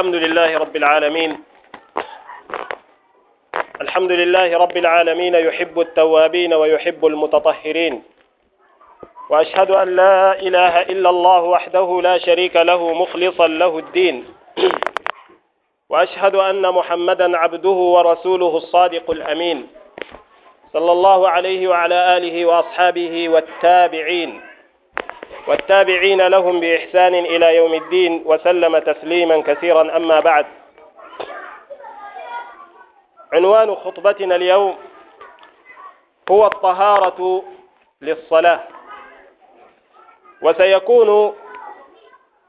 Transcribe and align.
الحمد 0.00 0.14
لله 0.14 0.58
رب 0.58 0.76
العالمين. 0.76 1.40
الحمد 3.80 4.12
لله 4.12 4.58
رب 4.58 4.76
العالمين 4.76 5.34
يحب 5.34 5.80
التوابين 5.80 6.54
ويحب 6.54 7.06
المتطهرين. 7.06 8.02
وأشهد 9.30 9.70
أن 9.70 9.96
لا 9.96 10.40
إله 10.40 10.82
إلا 10.82 11.10
الله 11.10 11.42
وحده 11.42 12.00
لا 12.02 12.18
شريك 12.18 12.56
له 12.56 12.92
مخلصا 12.92 13.46
له 13.46 13.78
الدين. 13.78 14.24
وأشهد 15.88 16.34
أن 16.34 16.70
محمدا 16.74 17.36
عبده 17.36 17.78
ورسوله 17.94 18.56
الصادق 18.56 19.10
الأمين. 19.10 19.68
صلى 20.72 20.92
الله 20.92 21.28
عليه 21.28 21.68
وعلى 21.68 22.16
آله 22.16 22.46
وأصحابه 22.46 23.28
والتابعين. 23.28 24.49
والتابعين 25.50 26.26
لهم 26.26 26.60
بإحسان 26.60 27.14
إلى 27.14 27.56
يوم 27.56 27.74
الدين 27.74 28.22
وسلم 28.26 28.78
تسليما 28.78 29.42
كثيرا 29.42 29.96
أما 29.96 30.20
بعد. 30.20 30.46
عنوان 33.32 33.74
خطبتنا 33.74 34.36
اليوم 34.36 34.78
هو 36.30 36.46
الطهارة 36.46 37.44
للصلاة. 38.00 38.60
وسيكون 40.42 41.36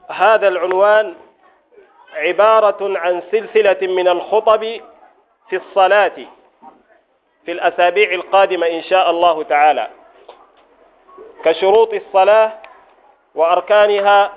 هذا 0.08 0.48
العنوان 0.48 1.14
عبارة 2.14 2.98
عن 2.98 3.22
سلسلة 3.30 3.86
من 3.92 4.08
الخطب 4.08 4.60
في 5.48 5.56
الصلاة 5.56 6.16
في 7.44 7.52
الأسابيع 7.52 8.10
القادمة 8.12 8.66
إن 8.66 8.82
شاء 8.82 9.10
الله 9.10 9.42
تعالى. 9.42 9.90
كشروط 11.44 11.94
الصلاة 11.94 12.61
وأركانها 13.34 14.32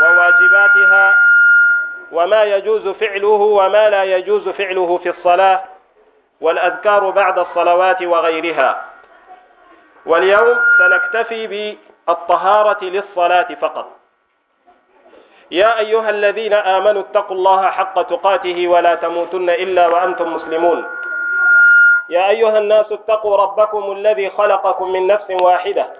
وواجباتها 0.00 1.14
وما 2.12 2.42
يجوز 2.44 2.88
فعله 2.88 3.28
وما 3.28 3.90
لا 3.90 4.04
يجوز 4.04 4.48
فعله 4.48 4.98
في 4.98 5.08
الصلاة 5.10 5.64
والأذكار 6.40 7.10
بعد 7.10 7.38
الصلوات 7.38 8.02
وغيرها. 8.02 8.84
واليوم 10.06 10.56
سنكتفي 10.78 11.46
بالطهارة 12.06 12.84
للصلاة 12.84 13.54
فقط. 13.60 13.86
يا 15.50 15.78
أيها 15.78 16.10
الذين 16.10 16.52
آمنوا 16.52 17.02
اتقوا 17.02 17.36
الله 17.36 17.70
حق 17.70 18.02
تقاته 18.02 18.68
ولا 18.68 18.94
تموتن 18.94 19.50
إلا 19.50 19.88
وأنتم 19.88 20.34
مسلمون. 20.34 20.84
يا 22.10 22.28
أيها 22.28 22.58
الناس 22.58 22.92
اتقوا 22.92 23.36
ربكم 23.36 23.92
الذي 23.92 24.30
خلقكم 24.30 24.92
من 24.92 25.06
نفس 25.06 25.30
واحدة. 25.30 25.99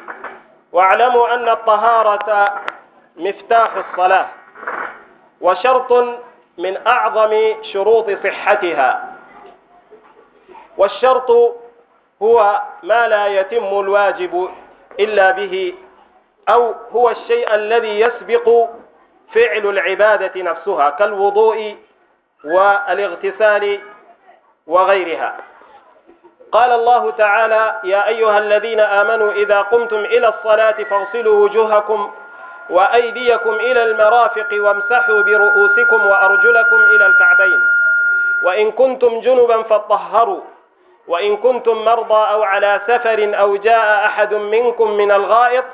واعلموا 0.71 1.33
أن 1.33 1.49
الطهارة 1.49 2.53
مفتاح 3.17 3.75
الصلاة 3.75 4.27
وشرط 5.41 5.91
من 6.57 6.87
أعظم 6.87 7.55
شروط 7.73 8.09
صحتها. 8.09 9.17
والشرط 10.77 11.31
هو 12.21 12.61
ما 12.83 13.07
لا 13.07 13.27
يتم 13.27 13.79
الواجب 13.79 14.49
إلا 14.99 15.31
به 15.31 15.73
أو 16.53 16.75
هو 16.91 17.09
الشيء 17.09 17.55
الذي 17.55 17.99
يسبق 17.99 18.69
فعل 19.33 19.67
العبادة 19.67 20.41
نفسها 20.41 20.89
كالوضوء 20.89 21.77
والإغتسال 22.45 23.79
وغيرها. 24.67 25.50
قال 26.51 26.71
الله 26.71 27.11
تعالى 27.11 27.75
يا 27.83 28.07
أيها 28.07 28.37
الذين 28.37 28.79
آمنوا 28.79 29.31
إذا 29.31 29.61
قمتم 29.61 29.99
إلى 29.99 30.27
الصلاة 30.27 30.71
فاغسلوا 30.83 31.43
وجوهكم 31.43 32.11
وأيديكم 32.69 33.49
إلى 33.53 33.83
المرافق 33.83 34.47
وامسحوا 34.53 35.21
برؤوسكم 35.21 36.05
وأرجلكم 36.05 36.75
إلى 36.75 37.05
الكعبين. 37.05 37.61
وإن 38.43 38.71
كنتم 38.71 39.19
جنبا 39.19 39.63
فطهروا 39.63 40.41
وإن 41.07 41.37
كنتم 41.37 41.85
مرضى 41.85 42.31
أو 42.33 42.43
على 42.43 42.81
سفر 42.87 43.31
أو 43.39 43.55
جاء 43.55 44.05
أحد 44.05 44.33
منكم 44.33 44.91
من 44.91 45.11
الغائط 45.11 45.65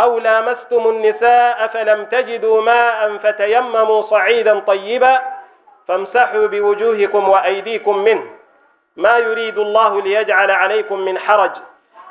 أو 0.00 0.18
لامستم 0.18 0.88
النساء 0.88 1.66
فلم 1.66 2.04
تجدوا 2.04 2.62
ماء 2.62 3.16
فتيمموا 3.16 4.02
صعيدا 4.02 4.58
طيبا 4.60 5.20
فامسحوا 5.88 6.46
بوجوهكم 6.46 7.28
وأيديكم 7.28 7.98
منه. 7.98 8.41
ما 8.96 9.16
يريد 9.16 9.58
الله 9.58 10.02
ليجعل 10.02 10.50
عليكم 10.50 10.98
من 10.98 11.18
حرج 11.18 11.50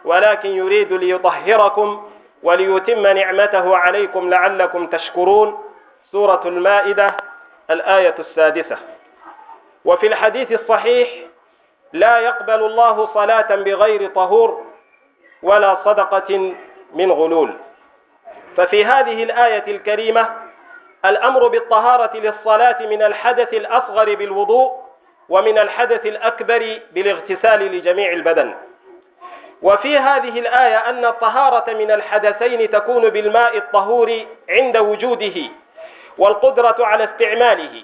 ولكن 0.05 0.49
يريد 0.49 0.93
ليطهركم 0.93 2.09
وليتم 2.43 3.07
نعمته 3.07 3.77
عليكم 3.77 4.29
لعلكم 4.29 4.87
تشكرون. 4.87 5.63
سورة 6.11 6.41
المائدة 6.45 7.07
الآية 7.69 8.15
السادسة. 8.19 8.77
وفي 9.85 10.07
الحديث 10.07 10.51
الصحيح 10.51 11.09
لا 11.93 12.19
يقبل 12.19 12.65
الله 12.65 13.09
صلاة 13.13 13.55
بغير 13.55 14.09
طهور 14.09 14.65
ولا 15.43 15.77
صدقة 15.85 16.53
من 16.93 17.11
غلول. 17.11 17.53
ففي 18.57 18.85
هذه 18.85 19.23
الآية 19.23 19.75
الكريمة 19.75 20.29
الأمر 21.05 21.47
بالطهارة 21.47 22.17
للصلاة 22.17 22.85
من 22.85 23.01
الحدث 23.01 23.53
الأصغر 23.53 24.15
بالوضوء 24.15 24.80
ومن 25.29 25.57
الحدث 25.57 26.05
الأكبر 26.05 26.79
بالاغتسال 26.91 27.59
لجميع 27.59 28.11
البدن. 28.11 28.53
وفي 29.61 29.97
هذه 29.97 30.39
الآية 30.39 30.89
أن 30.89 31.05
الطهارة 31.05 31.73
من 31.73 31.91
الحدثين 31.91 32.71
تكون 32.71 33.09
بالماء 33.09 33.57
الطهور 33.57 34.25
عند 34.49 34.77
وجوده 34.77 35.41
والقدرة 36.17 36.75
على 36.79 37.03
استعماله. 37.03 37.83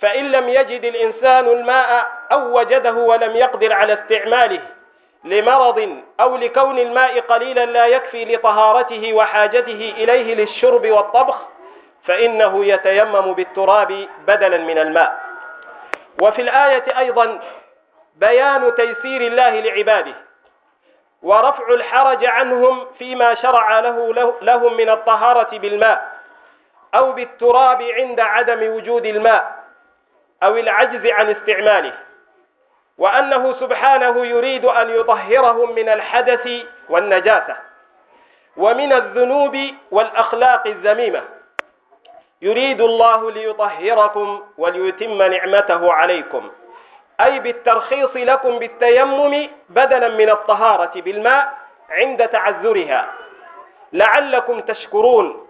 فإن 0.00 0.32
لم 0.32 0.48
يجد 0.48 0.84
الإنسان 0.84 1.46
الماء 1.48 2.06
أو 2.32 2.58
وجده 2.58 2.92
ولم 2.92 3.36
يقدر 3.36 3.72
على 3.72 3.92
استعماله 3.92 4.60
لمرض 5.24 5.96
أو 6.20 6.36
لكون 6.36 6.78
الماء 6.78 7.20
قليلا 7.20 7.66
لا 7.66 7.86
يكفي 7.86 8.24
لطهارته 8.24 9.14
وحاجته 9.14 9.94
إليه 9.96 10.34
للشرب 10.34 10.86
والطبخ 10.86 11.36
فإنه 12.04 12.64
يتيمم 12.64 13.32
بالتراب 13.32 14.08
بدلا 14.26 14.58
من 14.58 14.78
الماء. 14.78 15.25
وفي 16.22 16.42
الآية 16.42 16.98
أيضا 16.98 17.40
بيان 18.16 18.74
تيسير 18.76 19.20
الله 19.20 19.60
لعباده 19.60 20.14
ورفع 21.22 21.68
الحرج 21.74 22.24
عنهم 22.24 22.86
فيما 22.98 23.34
شرع 23.34 23.80
له 23.80 24.12
لهم 24.42 24.76
من 24.76 24.90
الطهارة 24.90 25.58
بالماء 25.58 26.16
أو 26.94 27.12
بالتراب 27.12 27.82
عند 27.82 28.20
عدم 28.20 28.76
وجود 28.76 29.06
الماء 29.06 29.64
أو 30.42 30.56
العجز 30.56 31.06
عن 31.06 31.30
استعماله 31.30 31.92
وأنه 32.98 33.52
سبحانه 33.60 34.26
يريد 34.26 34.64
أن 34.64 34.90
يطهرهم 34.90 35.74
من 35.74 35.88
الحدث 35.88 36.48
والنجاسة 36.88 37.56
ومن 38.56 38.92
الذنوب 38.92 39.58
والأخلاق 39.90 40.66
الذميمة 40.66 41.22
يريد 42.42 42.80
الله 42.80 43.30
ليطهركم 43.30 44.42
وليتم 44.58 45.22
نعمته 45.22 45.92
عليكم. 45.92 46.50
أي 47.20 47.40
بالترخيص 47.40 48.10
لكم 48.14 48.58
بالتيمم 48.58 49.48
بدلا 49.68 50.08
من 50.08 50.30
الطهارة 50.30 51.00
بالماء 51.00 51.52
عند 51.90 52.28
تعذرها. 52.28 53.12
لعلكم 53.92 54.60
تشكرون. 54.60 55.46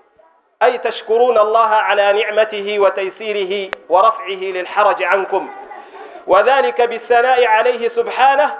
أي 0.62 0.78
تشكرون 0.78 1.38
الله 1.38 1.68
على 1.68 2.22
نعمته 2.22 2.78
وتيسيره 2.78 3.70
ورفعه 3.88 4.28
للحرج 4.28 5.02
عنكم. 5.02 5.50
وذلك 6.26 6.82
بالثناء 6.82 7.46
عليه 7.46 7.88
سبحانه 7.88 8.54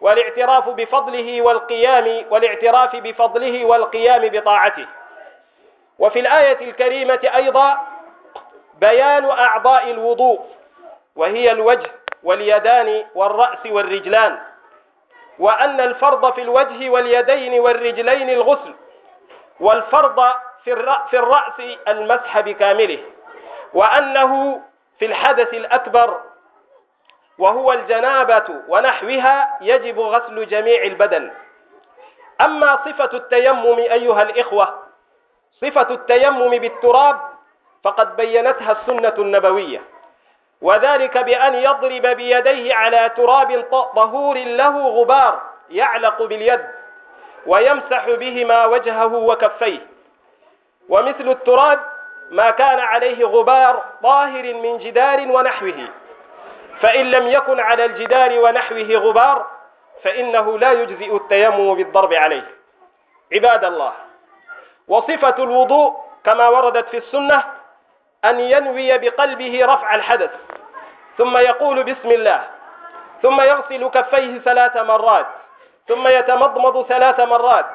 والاعتراف 0.00 0.68
بفضله 0.68 1.42
والقيام 1.42 2.24
والاعتراف 2.30 2.96
بفضله 2.96 3.64
والقيام 3.64 4.28
بطاعته. 4.28 4.86
وفي 6.00 6.20
الآية 6.20 6.68
الكريمة 6.70 7.30
أيضا 7.34 7.78
بيان 8.80 9.24
أعضاء 9.30 9.90
الوضوء 9.90 10.40
وهي 11.16 11.52
الوجه 11.52 11.90
واليدان 12.22 13.04
والرأس 13.14 13.58
والرجلان 13.66 14.38
وأن 15.38 15.80
الفرض 15.80 16.32
في 16.34 16.42
الوجه 16.42 16.90
واليدين 16.90 17.60
والرجلين 17.60 18.30
الغسل 18.30 18.74
والفرض 19.60 20.20
في 20.64 20.74
الرأ- 20.74 21.10
في 21.10 21.18
الرأس 21.18 21.76
المسح 21.88 22.40
بكامله 22.40 22.98
وأنه 23.74 24.60
في 24.98 25.06
الحدث 25.06 25.54
الأكبر 25.54 26.20
وهو 27.38 27.72
الجنابة 27.72 28.44
ونحوها 28.68 29.58
يجب 29.60 29.98
غسل 30.00 30.48
جميع 30.48 30.82
البدن. 30.82 31.30
أما 32.40 32.76
صفة 32.84 33.10
التيمم 33.16 33.78
أيها 33.78 34.22
الإخوة 34.22 34.79
صفة 35.60 35.94
التيمم 35.94 36.50
بالتراب 36.50 37.20
فقد 37.84 38.16
بينتها 38.16 38.72
السنة 38.72 39.14
النبوية. 39.18 39.82
وذلك 40.62 41.18
بأن 41.18 41.54
يضرب 41.54 42.06
بيديه 42.16 42.74
على 42.74 43.10
تراب 43.16 43.64
طهور 43.96 44.36
له 44.36 44.88
غبار 44.88 45.40
يعلق 45.70 46.22
باليد 46.22 46.64
ويمسح 47.46 48.10
بهما 48.10 48.64
وجهه 48.64 49.14
وكفيه. 49.14 49.86
ومثل 50.88 51.28
التراب 51.28 51.80
ما 52.30 52.50
كان 52.50 52.78
عليه 52.80 53.24
غبار 53.24 53.84
طاهر 54.02 54.54
من 54.54 54.78
جدار 54.78 55.20
ونحوه. 55.20 55.88
فإن 56.80 57.10
لم 57.10 57.28
يكن 57.28 57.60
على 57.60 57.84
الجدار 57.84 58.38
ونحوه 58.38 58.94
غبار 58.94 59.46
فإنه 60.02 60.58
لا 60.58 60.72
يجزئ 60.72 61.16
التيمم 61.16 61.74
بالضرب 61.74 62.12
عليه. 62.12 62.50
عباد 63.32 63.64
الله 63.64 63.92
وصفة 64.90 65.34
الوضوء 65.38 65.96
كما 66.24 66.48
وردت 66.48 66.88
في 66.88 66.96
السنة 66.96 67.44
أن 68.24 68.40
ينوي 68.40 68.98
بقلبه 68.98 69.60
رفع 69.66 69.94
الحدث 69.94 70.30
ثم 71.18 71.36
يقول 71.36 71.82
بسم 71.84 72.10
الله 72.10 72.44
ثم 73.22 73.40
يغسل 73.40 73.88
كفيه 73.88 74.38
ثلاث 74.38 74.76
مرات 74.76 75.26
ثم 75.88 76.08
يتمضمض 76.08 76.86
ثلاث 76.86 77.20
مرات 77.20 77.66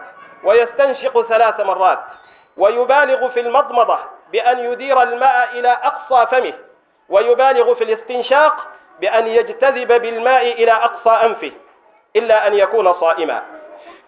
ويستنشق 0.43 1.21
ثلاث 1.21 1.59
مرات 1.59 1.99
ويبالغ 2.57 3.29
في 3.29 3.39
المضمضة 3.39 3.99
بأن 4.31 4.59
يدير 4.59 5.01
الماء 5.01 5.49
إلى 5.51 5.69
أقصى 5.83 6.27
فمه 6.31 6.53
ويبالغ 7.09 7.73
في 7.73 7.83
الاستنشاق 7.83 8.67
بأن 8.99 9.27
يجتذب 9.27 10.01
بالماء 10.01 10.51
إلى 10.51 10.71
أقصى 10.71 11.25
أنفه 11.25 11.51
إلا 12.15 12.47
أن 12.47 12.53
يكون 12.53 12.93
صائما. 12.93 13.41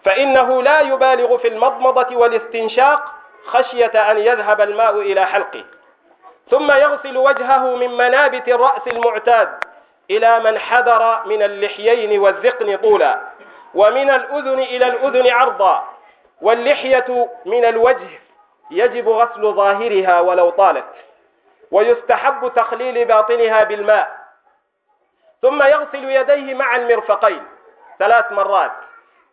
فإنه 0.04 0.62
لا 0.62 0.80
يبالغ 0.80 1.36
في 1.38 1.48
المضمضة 1.48 2.16
والاستنشاق 2.16 3.14
خشية 3.46 4.10
أن 4.10 4.18
يذهب 4.18 4.60
الماء 4.60 5.00
إلى 5.00 5.26
حلقه. 5.26 5.64
ثم 6.50 6.70
يغسل 6.72 7.16
وجهه 7.16 7.76
من 7.76 7.96
منابت 7.96 8.48
الرأس 8.48 8.86
المعتاد 8.86 9.64
إلى 10.10 10.40
من 10.40 10.58
حذر 10.58 11.22
من 11.26 11.42
اللحيين 11.42 12.18
والذقن 12.18 12.76
طولا 12.76 13.20
ومن 13.74 14.10
الأذن 14.10 14.58
إلى 14.58 14.86
الأذن 14.86 15.30
عرضا 15.30 15.88
واللحية 16.42 17.28
من 17.44 17.64
الوجه 17.64 18.20
يجب 18.70 19.08
غسل 19.08 19.52
ظاهرها 19.52 20.20
ولو 20.20 20.50
طالت 20.50 20.94
ويستحب 21.70 22.52
تخليل 22.56 23.04
باطنها 23.04 23.64
بالماء. 23.64 24.18
ثم 25.42 25.62
يغسل 25.62 26.04
يديه 26.04 26.54
مع 26.54 26.76
المرفقين 26.76 27.42
ثلاث 27.98 28.32
مرات. 28.32 28.72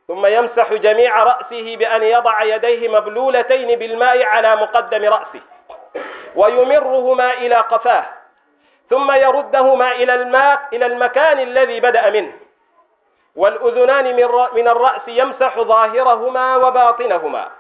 ثم 0.07 0.25
يمسح 0.25 0.73
جميع 0.73 1.23
رأسه 1.23 1.75
بأن 1.75 2.03
يضع 2.03 2.43
يديه 2.43 2.89
مبلولتين 2.89 3.79
بالماء 3.79 4.23
على 4.23 4.55
مقدم 4.55 5.05
رأسه 5.05 5.41
ويمرهما 6.35 7.33
إلى 7.33 7.55
قفاه 7.55 8.05
ثم 8.89 9.11
يردهما 9.11 9.91
إلى 9.91 10.13
الماء 10.15 10.61
إلى 10.73 10.85
المكان 10.85 11.39
الذي 11.39 11.79
بدأ 11.79 12.09
منه. 12.09 12.33
والأذنان 13.35 14.15
من 14.55 14.67
الرأس 14.67 15.01
يمسح 15.07 15.59
ظاهرهما 15.59 16.55
وباطنهما. 16.55 17.51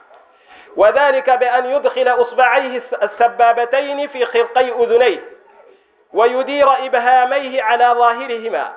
وذلك 0.75 1.29
بأن 1.29 1.65
يدخل 1.65 2.07
إصبعيه 2.07 2.83
السبابتين 3.03 4.07
في 4.07 4.25
خرقي 4.25 4.69
أذنيه 4.69 5.23
ويدير 6.13 6.85
إبهاميه 6.85 7.63
على 7.63 7.85
ظاهرهما 7.85 8.71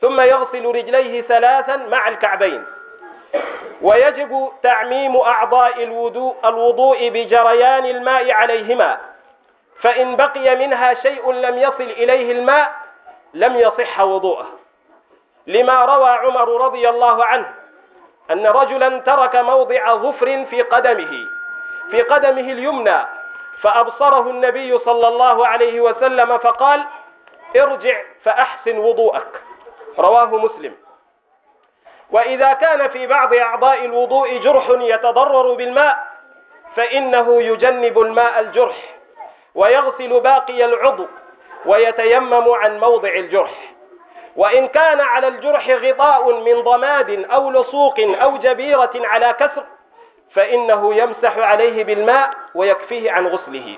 ثم 0.00 0.20
يغسل 0.20 0.66
رجليه 0.66 1.22
ثلاثا 1.22 1.76
مع 1.76 2.08
الكعبين. 2.08 2.64
ويجب 3.82 4.52
تعميم 4.62 5.16
أعضاء 5.16 5.82
الوضوء, 5.82 6.34
الوضوء 6.44 7.08
بجريان 7.08 7.84
الماء 7.86 8.32
عليهما. 8.32 8.98
فإن 9.80 10.16
بقي 10.16 10.56
منها 10.56 10.94
شيء 10.94 11.32
لم 11.32 11.58
يصل 11.58 11.82
إليه 11.82 12.32
الماء 12.32 12.72
لم 13.34 13.56
يصح 13.56 14.00
وضوءه. 14.00 14.46
لما 15.46 15.84
روى 15.84 16.08
عمر 16.10 16.64
رضي 16.64 16.88
الله 16.88 17.24
عنه 17.24 17.54
أن 18.30 18.46
رجلا 18.46 18.98
ترك 18.98 19.36
موضع 19.36 19.94
ظفر 19.94 20.44
في 20.50 20.62
قدمه 20.62 21.26
في 21.90 22.02
قدمه 22.02 22.40
اليمنى 22.52 23.06
فأبصره 23.62 24.30
النبي 24.30 24.78
صلى 24.78 25.08
الله 25.08 25.46
عليه 25.46 25.80
وسلم 25.80 26.38
فقال 26.38 26.84
ارجع 27.56 28.02
فأحسن 28.24 28.78
وضوءك. 28.78 29.42
رواه 29.98 30.24
مسلم. 30.36 30.74
وإذا 32.10 32.52
كان 32.52 32.88
في 32.88 33.06
بعض 33.06 33.34
أعضاء 33.34 33.84
الوضوء 33.84 34.38
جرح 34.38 34.66
يتضرر 34.70 35.54
بالماء 35.54 36.06
فإنه 36.76 37.42
يجنب 37.42 37.98
الماء 37.98 38.40
الجرح 38.40 38.76
ويغسل 39.54 40.20
باقي 40.20 40.64
العضو 40.64 41.06
ويتيمم 41.66 42.50
عن 42.50 42.80
موضع 42.80 43.08
الجرح. 43.08 43.50
وإن 44.36 44.68
كان 44.68 45.00
على 45.00 45.28
الجرح 45.28 45.70
غطاء 45.70 46.40
من 46.40 46.60
ضماد 46.62 47.26
أو 47.30 47.50
لصوق 47.50 47.94
أو 48.00 48.36
جبيرة 48.36 48.92
على 48.94 49.32
كسر 49.32 49.64
فإنه 50.34 50.94
يمسح 50.94 51.38
عليه 51.38 51.84
بالماء 51.84 52.30
ويكفيه 52.54 53.12
عن 53.12 53.26
غسله. 53.26 53.76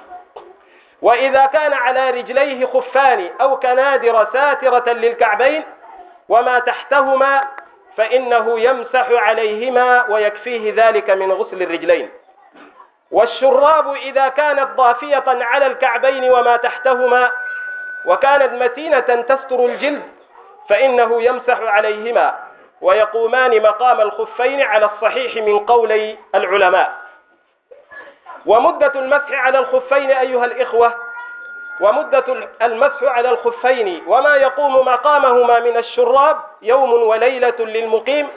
وإذا 1.03 1.47
كان 1.47 1.73
على 1.73 2.11
رجليه 2.11 2.67
خفان 2.67 3.31
أو 3.41 3.59
كنادر 3.59 4.27
ساترة 4.33 4.93
للكعبين 4.93 5.65
وما 6.29 6.59
تحتهما 6.59 7.45
فإنه 7.97 8.61
يمسح 8.61 9.07
عليهما 9.11 10.05
ويكفيه 10.11 10.73
ذلك 10.77 11.11
من 11.11 11.33
غسل 11.33 11.63
الرجلين. 11.63 12.11
والشراب 13.11 13.95
إذا 13.95 14.29
كانت 14.29 14.69
ضافية 14.77 15.25
على 15.27 15.67
الكعبين 15.67 16.31
وما 16.33 16.57
تحتهما 16.57 17.31
وكانت 18.07 18.63
متينة 18.63 19.01
تستر 19.01 19.67
الجلد 19.67 20.03
فإنه 20.69 21.23
يمسح 21.23 21.61
عليهما 21.61 22.39
ويقومان 22.81 23.63
مقام 23.63 24.01
الخفين 24.01 24.63
على 24.63 24.87
الصحيح 24.87 25.37
من 25.37 25.59
قولي 25.59 26.19
العلماء. 26.35 26.93
ومدة 28.47 28.93
المسح 28.95 29.33
على 29.33 29.59
الخفين 29.59 30.11
أيها 30.11 30.45
الإخوة 30.45 30.95
ومدة 31.81 32.25
المسح 32.63 33.03
على 33.03 33.31
الخفين 33.31 34.03
وما 34.07 34.35
يقوم 34.37 34.75
مقامهما 34.75 35.61
من 35.61 35.77
الشراب 35.77 36.37
يوم 36.63 36.93
وليلة 36.93 37.55
للمقيم 37.59 38.29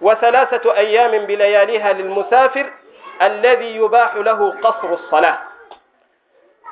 وثلاثة 0.00 0.76
أيام 0.76 1.26
بلياليها 1.26 1.92
للمسافر 1.92 2.72
الذي 3.22 3.76
يباح 3.76 4.14
له 4.16 4.54
قصر 4.62 4.92
الصلاة. 4.92 5.38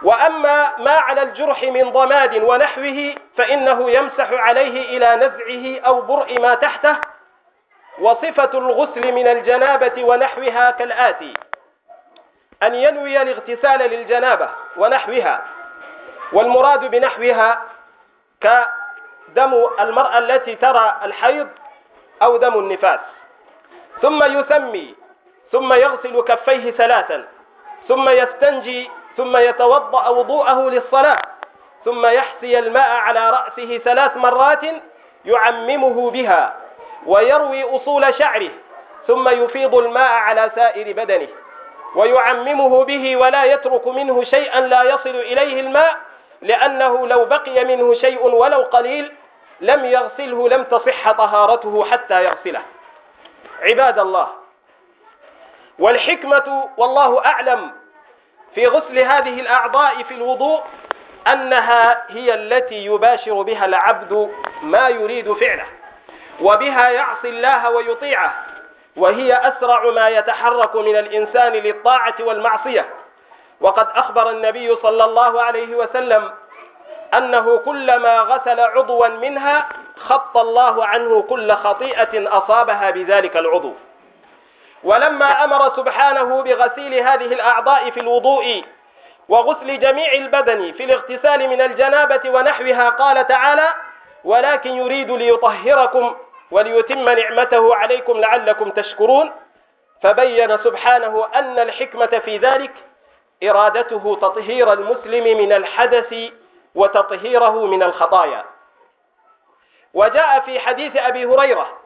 وأما 0.03 0.77
ما 0.79 0.91
على 0.91 1.23
الجرح 1.23 1.63
من 1.63 1.91
ضماد 1.91 2.43
ونحوه 2.43 3.15
فإنه 3.37 3.91
يمسح 3.91 4.33
عليه 4.33 4.97
إلى 4.97 5.17
نزعه 5.27 5.87
أو 5.87 6.01
برء 6.01 6.41
ما 6.41 6.55
تحته 6.55 6.97
وصفة 8.01 8.51
الغسل 8.59 9.13
من 9.13 9.29
الجنابة 9.29 10.05
ونحوها 10.05 10.71
كالآتي 10.71 11.35
أن 12.63 12.75
ينوي 12.75 13.23
الاغتسال 13.23 13.79
للجنابة 13.91 14.49
ونحوها 14.77 15.45
والمراد 16.33 16.91
بنحوها 16.91 17.63
كدم 18.41 19.67
المرأة 19.81 20.19
التي 20.19 20.55
ترى 20.55 20.97
الحيض 21.05 21.49
أو 22.23 22.37
دم 22.37 22.59
النفاس. 22.59 23.01
ثم 24.03 24.25
يسمي 24.25 24.95
ثم 25.53 25.73
يغسل 25.73 26.21
كفيه 26.23 26.71
ثلاثا 26.71 27.25
ثم 27.89 28.09
يستنجي 28.09 28.91
ثم 29.17 29.37
يتوضأ 29.37 30.09
وضوءه 30.09 30.71
للصلاة 30.71 31.23
ثم 31.85 32.07
يحسي 32.07 32.59
الماء 32.59 32.91
على 32.91 33.31
رأسه 33.31 33.79
ثلاث 33.79 34.17
مرات 34.17 34.61
يعممه 35.25 36.11
بها 36.11 36.57
ويروي 37.07 37.77
أصول 37.77 38.15
شعره 38.19 38.51
ثم 39.07 39.29
يفيض 39.29 39.75
الماء 39.75 40.13
على 40.13 40.51
سائر 40.55 40.93
بدنه 40.93 41.29
ويعممه 41.95 42.85
به 42.85 43.17
ولا 43.17 43.45
يترك 43.45 43.87
منه 43.87 44.25
شيئا 44.25 44.61
لا 44.61 44.83
يصل 44.83 45.09
إليه 45.11 45.61
الماء 45.61 45.97
لأنه 46.43 47.07
لو 47.07 47.25
بقي 47.25 47.65
منه 47.65 47.95
شيء 47.95 48.27
ولو 48.27 48.63
قليل 48.63 49.13
لم 49.61 49.85
يغسله 49.85 50.49
لم 50.49 50.65
تصح 50.65 51.13
طهارته 51.13 51.85
حتى 51.91 52.25
يغسله. 52.25 52.63
عباد 53.63 53.99
الله 53.99 54.29
والحكمة 55.79 56.71
والله 56.77 57.27
أعلم 57.27 57.71
في 58.55 58.67
غسل 58.67 58.99
هذه 58.99 59.41
الأعضاء 59.41 60.03
في 60.03 60.15
الوضوء 60.15 60.63
أنها 61.33 62.05
هي 62.09 62.35
التي 62.35 62.85
يباشر 62.85 63.43
بها 63.43 63.65
العبد 63.65 64.31
ما 64.63 64.89
يريد 64.89 65.33
فعله 65.33 65.67
وبها 66.41 66.91
يعصي 66.91 67.29
الله 67.29 67.71
ويطيعه 67.71 68.45
وهي 68.97 69.33
أسرع 69.35 69.91
ما 69.91 70.09
يتحرك 70.09 70.77
من 70.77 70.97
الإنسان 70.97 71.53
للطاعة 71.53 72.15
والمعصية. 72.21 72.89
وقد 73.61 73.87
أخبر 73.95 74.31
النبي 74.31 74.77
صلى 74.77 75.05
الله 75.05 75.43
عليه 75.43 75.77
وسلم 75.77 76.31
أنه 77.15 77.57
كلما 77.59 78.19
غسل 78.21 78.61
عضوا 78.61 79.09
منها 79.09 79.69
خط 79.97 80.37
الله 80.37 80.85
عنه 80.87 81.23
كل 81.23 81.53
خطيئة 81.53 82.39
أصابها 82.39 82.91
بذلك 82.91 83.37
العضو. 83.37 83.75
ولما 84.85 85.45
أمر 85.45 85.77
سبحانه 85.77 86.43
بغسيل 86.43 86.95
هذه 86.95 87.25
الأعضاء 87.27 87.91
في 87.91 88.01
الوضوء 88.01 88.65
وغسل 89.29 89.81
جميع 89.81 90.13
البدن 90.13 90.73
في 90.73 90.85
الاغتسال 90.85 91.49
من 91.49 91.61
الجنابة 91.61 92.31
ونحوها 92.31 92.89
قال 92.89 93.27
تعالى 93.27 93.69
ولكن 94.25 94.71
يريد 94.71 95.11
ليطهركم 95.11 96.17
وليتم 96.51 97.09
نعمته 97.09 97.75
عليكم 97.75 98.21
لعلكم 98.21 98.71
تشكرون 98.71 99.33
فبين 100.03 100.59
سبحانه 100.59 101.27
أن 101.35 101.59
الحكمة 101.59 102.07
في 102.25 102.37
ذلك 102.39 102.71
إرادته 103.43 104.19
تطهير 104.23 104.73
المسلم 104.73 105.39
من 105.39 105.53
الحدث 105.53 106.15
وتطهيره 106.75 107.67
من 107.67 107.83
الخطايا. 107.83 108.45
وجاء 109.95 110.41
في 110.41 110.61
حديث 110.61 110.97
أبي 110.97 111.25
هريرة 111.27 111.79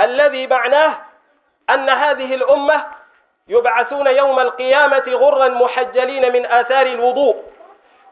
الذي 0.00 0.46
معناه 0.46 0.98
أن 1.70 1.88
هذه 1.88 2.34
الأمة 2.34 2.86
يبعثون 3.48 4.06
يوم 4.06 4.40
القيامة 4.40 5.04
غرا 5.08 5.48
محجلين 5.48 6.32
من 6.32 6.46
آثار 6.46 6.86
الوضوء 6.86 7.42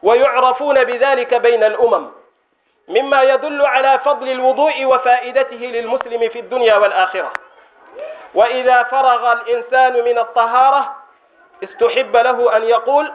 ويعرفون 0.03 0.83
بذلك 0.83 1.33
بين 1.33 1.63
الأمم 1.63 2.11
مما 2.87 3.21
يدل 3.21 3.65
على 3.65 3.99
فضل 3.99 4.29
الوضوء 4.29 4.85
وفائدته 4.85 5.55
للمسلم 5.55 6.29
في 6.29 6.39
الدنيا 6.39 6.77
والآخرة. 6.77 7.33
وإذا 8.33 8.83
فرغ 8.83 9.33
الإنسان 9.33 9.93
من 10.03 10.17
الطهارة 10.17 10.95
استحب 11.63 12.15
له 12.15 12.57
أن 12.57 12.63
يقول 12.63 13.13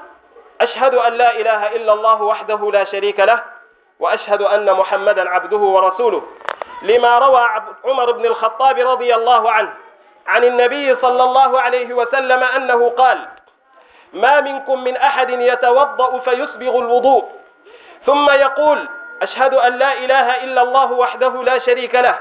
أشهد 0.61 0.95
أن 0.95 1.13
لا 1.13 1.37
إله 1.37 1.77
إلا 1.77 1.93
الله 1.93 2.23
وحده 2.23 2.71
لا 2.73 2.85
شريك 2.85 3.21
له 3.21 3.43
وأشهد 4.01 4.43
أن 4.43 4.73
محمدا 4.73 5.31
عبده 5.31 5.57
ورسوله. 5.57 6.23
لما 6.83 7.19
روى 7.19 7.49
عمر 7.85 8.13
بن 8.13 8.25
الخطاب 8.25 8.79
رضي 8.79 9.15
الله 9.15 9.51
عنه 9.53 9.73
عن 10.27 10.45
النبي 10.45 10.97
صلى 10.97 11.23
الله 11.23 11.61
عليه 11.61 11.95
وسلم 11.95 12.43
أنه 12.43 12.89
قال 12.89 13.19
ما 14.13 14.41
منكم 14.41 14.85
من 14.85 14.97
أحد 14.97 15.31
يتوضأ 15.31 16.19
فيسبغ 16.19 16.79
الوضوء. 16.79 17.29
ثم 18.07 18.31
يقول 18.31 18.89
أشهد 19.23 19.55
أن 19.55 19.79
لا 19.79 19.93
إله 19.93 20.45
إلا 20.45 20.63
الله 20.63 20.93
وحده 20.93 21.43
لا 21.43 21.59
شريك 21.59 21.95
له 21.95 22.19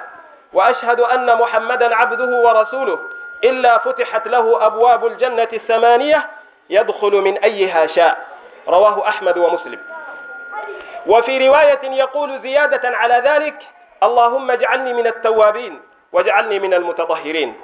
وأشهد 0.53 0.99
أن 0.99 1.37
محمدا 1.37 1.95
عبده 1.95 2.37
ورسوله. 2.37 2.99
إلا 3.43 3.77
فتحت 3.77 4.27
له 4.27 4.65
أبواب 4.65 5.05
الجنة 5.05 5.47
الثمانية 5.53 6.29
يدخل 6.69 7.11
من 7.11 7.37
أيها 7.37 7.87
شاء. 7.87 8.25
رواه 8.67 9.07
أحمد 9.07 9.37
ومسلم. 9.37 9.79
وفي 11.07 11.47
رواية 11.47 11.79
يقول 11.83 12.39
زيادة 12.41 12.97
على 12.97 13.23
ذلك 13.25 13.55
اللهم 14.03 14.51
اجعلني 14.51 14.93
من 14.93 15.07
التوابين 15.07 15.81
واجعلني 16.11 16.59
من 16.59 16.73
المتطهرين. 16.73 17.61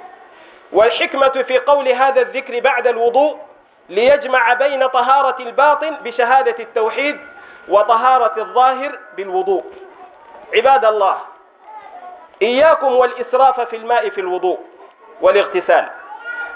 والحكمة 0.72 1.28
في 1.28 1.58
قول 1.58 1.88
هذا 1.88 2.20
الذكر 2.20 2.60
بعد 2.60 2.86
الوضوء 2.86 3.38
ليجمع 3.88 4.52
بين 4.54 4.86
طهارة 4.86 5.42
الباطن 5.42 5.90
بشهادة 5.90 6.54
التوحيد 6.58 7.20
وطهارة 7.68 8.32
الظاهر 8.38 8.98
بالوضوء. 9.16 9.64
عباد 10.54 10.84
الله 10.84 11.18
إياكم 12.42 12.96
والإسراف 12.96 13.60
في 13.60 13.76
الماء 13.76 14.08
في 14.08 14.20
الوضوء. 14.20 14.58
والاغتسال. 15.20 15.88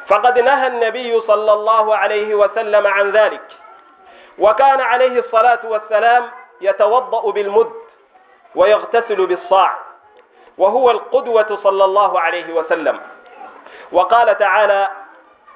فقد 0.09 0.39
نهى 0.39 0.67
النبي 0.67 1.21
صلى 1.21 1.53
الله 1.53 1.97
عليه 1.97 2.35
وسلم 2.35 2.87
عن 2.87 3.11
ذلك. 3.11 3.43
وكان 4.39 4.81
عليه 4.81 5.19
الصلاة 5.21 5.59
والسلام 5.65 6.31
يتوضأ 6.61 7.33
بالمد 7.33 7.73
ويغتسل 8.55 9.27
بالصاع 9.27 9.77
وهو 10.59 10.91
القدوة 10.91 11.59
صلى 11.63 11.85
الله 11.85 12.21
عليه 12.21 12.53
وسلم. 12.53 13.01
وقال 13.93 14.39
تعالى 14.39 14.89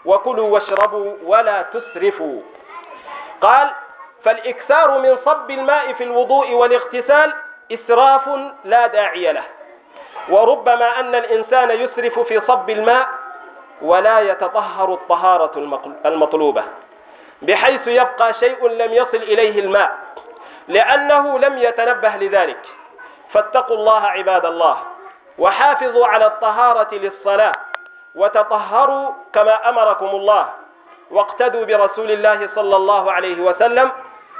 وكلوا 0.05 0.49
واشربوا 0.49 1.15
ولا 1.23 1.63
تسرفوا 1.63 2.41
قال 3.41 3.71
فالإكثار 4.25 4.99
من 4.99 5.19
صب 5.25 5.51
الماء 5.51 5.93
في 5.93 6.05
الوضوء 6.05 6.53
والاغتسال 6.53 7.35
إسراف 7.73 8.29
لا 8.65 8.87
داعي 8.87 9.33
له 9.33 9.45
وربما 10.29 11.01
أن 11.01 11.15
الإنسان 11.15 11.71
يسرف 11.71 12.19
في 12.19 12.41
صب 12.49 12.71
الماء 12.71 13.09
ولا 13.83 14.21
يتطهر 14.21 14.95
الطهارة 14.95 15.81
المطلوبة 16.07 16.65
بحيث 17.43 17.87
يبقى 17.87 18.35
شيء 18.35 18.69
لم 18.69 18.93
يصل 18.93 19.17
إليه 19.17 19.61
الماء 19.61 19.97
لأنه 20.69 21.39
لم 21.39 21.59
يتنبه 21.59 22.09
لذلك. 22.17 22.61
فاتقوا 23.33 23.77
الله 23.77 24.01
عباد 24.07 24.45
الله 24.47 24.77
وحافظوا 25.39 26.07
على 26.07 26.27
الطهارة 26.27 26.95
للصلاة 26.95 27.53
وتطهروا 28.15 29.11
كما 29.33 29.69
أمركم 29.69 30.07
الله 30.07 30.49
واقتدوا 31.11 31.65
برسول 31.65 32.11
الله 32.11 32.49
صلى 32.55 32.77
الله 32.77 33.13
عليه 33.13 33.41
وسلم 33.43 33.93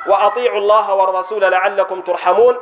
وأطيعوا 0.07 0.59
الله 0.59 0.95
والرسول 0.95 1.43
لعلكم 1.43 2.01
ترحمون. 2.01 2.57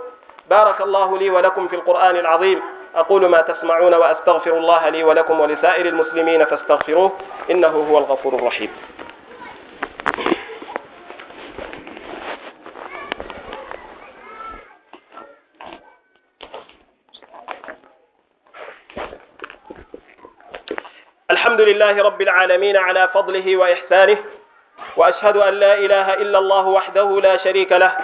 بارك 0.50 0.80
الله 0.80 1.18
لي 1.18 1.30
ولكم 1.30 1.68
في 1.68 1.76
القرآن 1.76 2.16
العظيم. 2.16 2.62
أقول 2.94 3.26
ما 3.26 3.40
تسمعون 3.40 3.94
وأستغفر 3.94 4.58
الله 4.58 4.88
لي 4.88 5.04
ولكم 5.04 5.40
ولسائر 5.40 5.86
المسلمين 5.86 6.44
فاستغفروه 6.44 7.12
إنه 7.50 7.68
هو 7.68 7.98
الغفور 7.98 8.34
الرحيم. 8.34 8.70
الحمد 21.30 21.60
لله 21.60 22.02
رب 22.02 22.20
العالمين 22.22 22.76
على 22.76 23.08
فضله 23.14 23.56
وإحسانه 23.56 24.18
وأشهد 24.96 25.36
أن 25.36 25.54
لا 25.54 25.74
إله 25.74 26.14
إلا 26.14 26.38
الله 26.38 26.66
وحده 26.66 27.20
لا 27.20 27.36
شريك 27.36 27.72
له 27.72 27.96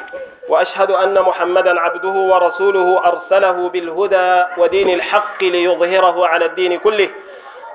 وأشهد 0.50 0.90
أن 0.90 1.20
محمدا 1.20 1.80
عبده 1.80 2.08
ورسوله 2.08 3.00
أرسله 3.06 3.68
بالهدى 3.68 4.44
ودين 4.58 4.90
الحق 4.90 5.44
ليظهره 5.44 6.26
على 6.26 6.44
الدين 6.44 6.78
كله. 6.78 7.10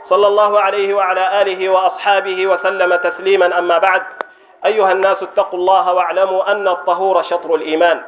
صلى 0.09 0.27
الله 0.27 0.59
عليه 0.59 0.93
وعلى 0.93 1.41
آله 1.41 1.69
وأصحابه 1.69 2.47
وسلم 2.47 2.95
تسليما. 2.95 3.59
أما 3.59 3.77
بعد 3.77 4.03
أيها 4.65 4.91
الناس 4.91 5.23
اتقوا 5.23 5.59
الله 5.59 5.93
واعلموا 5.93 6.51
أن 6.51 6.67
الطهور 6.67 7.23
شطر 7.23 7.55
الإيمان 7.55 8.03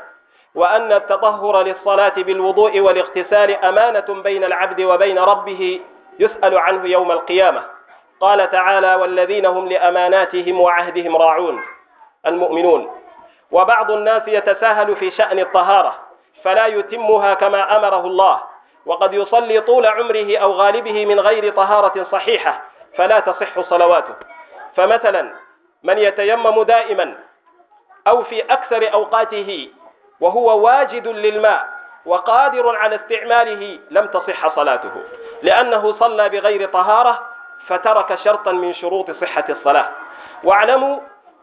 وأن 0.56 0.92
التطهر 0.92 1.62
للصلاة 1.62 2.14
بالوضوء 2.18 2.80
والاغتسال 2.80 3.66
أمانة 3.66 4.22
بين 4.24 4.44
العبد 4.44 4.82
وبين 4.82 5.20
ربه 5.20 5.80
يسأل 6.20 6.58
عنه 6.58 6.90
يوم 6.90 7.12
القيامة. 7.12 7.64
قال 8.22 8.52
تعالى 8.52 8.96
والذين 8.96 9.46
هم 9.46 9.68
لأماناتهم 9.68 10.60
وعهدهم 10.62 11.16
راعون. 11.16 11.62
المؤمنون 12.28 12.97
وبعض 13.51 13.92
الناس 13.92 14.22
يتساهل 14.27 14.96
في 14.96 15.12
شأن 15.12 15.39
الطهارة 15.39 15.96
فلا 16.44 16.66
يتمها 16.66 17.34
كما 17.34 17.77
أمره 17.77 18.06
الله. 18.06 18.42
وقد 18.86 19.13
يصلي 19.13 19.62
طول 19.62 19.86
عمره 19.86 20.38
أو 20.38 20.51
غالبه 20.51 21.06
من 21.06 21.20
غير 21.20 21.54
طهارة 21.54 22.08
صحيحة 22.12 22.62
فلا 22.98 23.20
تصح 23.20 23.62
صلواته. 23.62 24.13
فمثلا 24.75 25.34
من 25.84 25.98
يتيمم 25.98 26.63
دائما 26.63 27.16
أو 28.08 28.24
في 28.24 28.42
أكثر 28.42 28.94
أوقاته 28.94 29.70
وهو 30.20 30.66
واجد 30.66 31.08
للماء 31.08 31.70
وقادر 32.06 32.75
على 32.75 32.96
استعماله 32.96 33.80
لم 33.92 34.06
تصح 34.06 34.56
صلاته. 34.56 35.04
لأنه 35.44 35.96
صلى 36.00 36.30
بغير 36.30 36.70
طهارة 36.70 37.27
فترك 37.68 38.20
شرطا 38.24 38.51
من 38.51 38.74
شروط 38.74 39.12
صحة 39.12 39.46
الصلاة. 39.50 39.89
واعلموا 40.44 41.00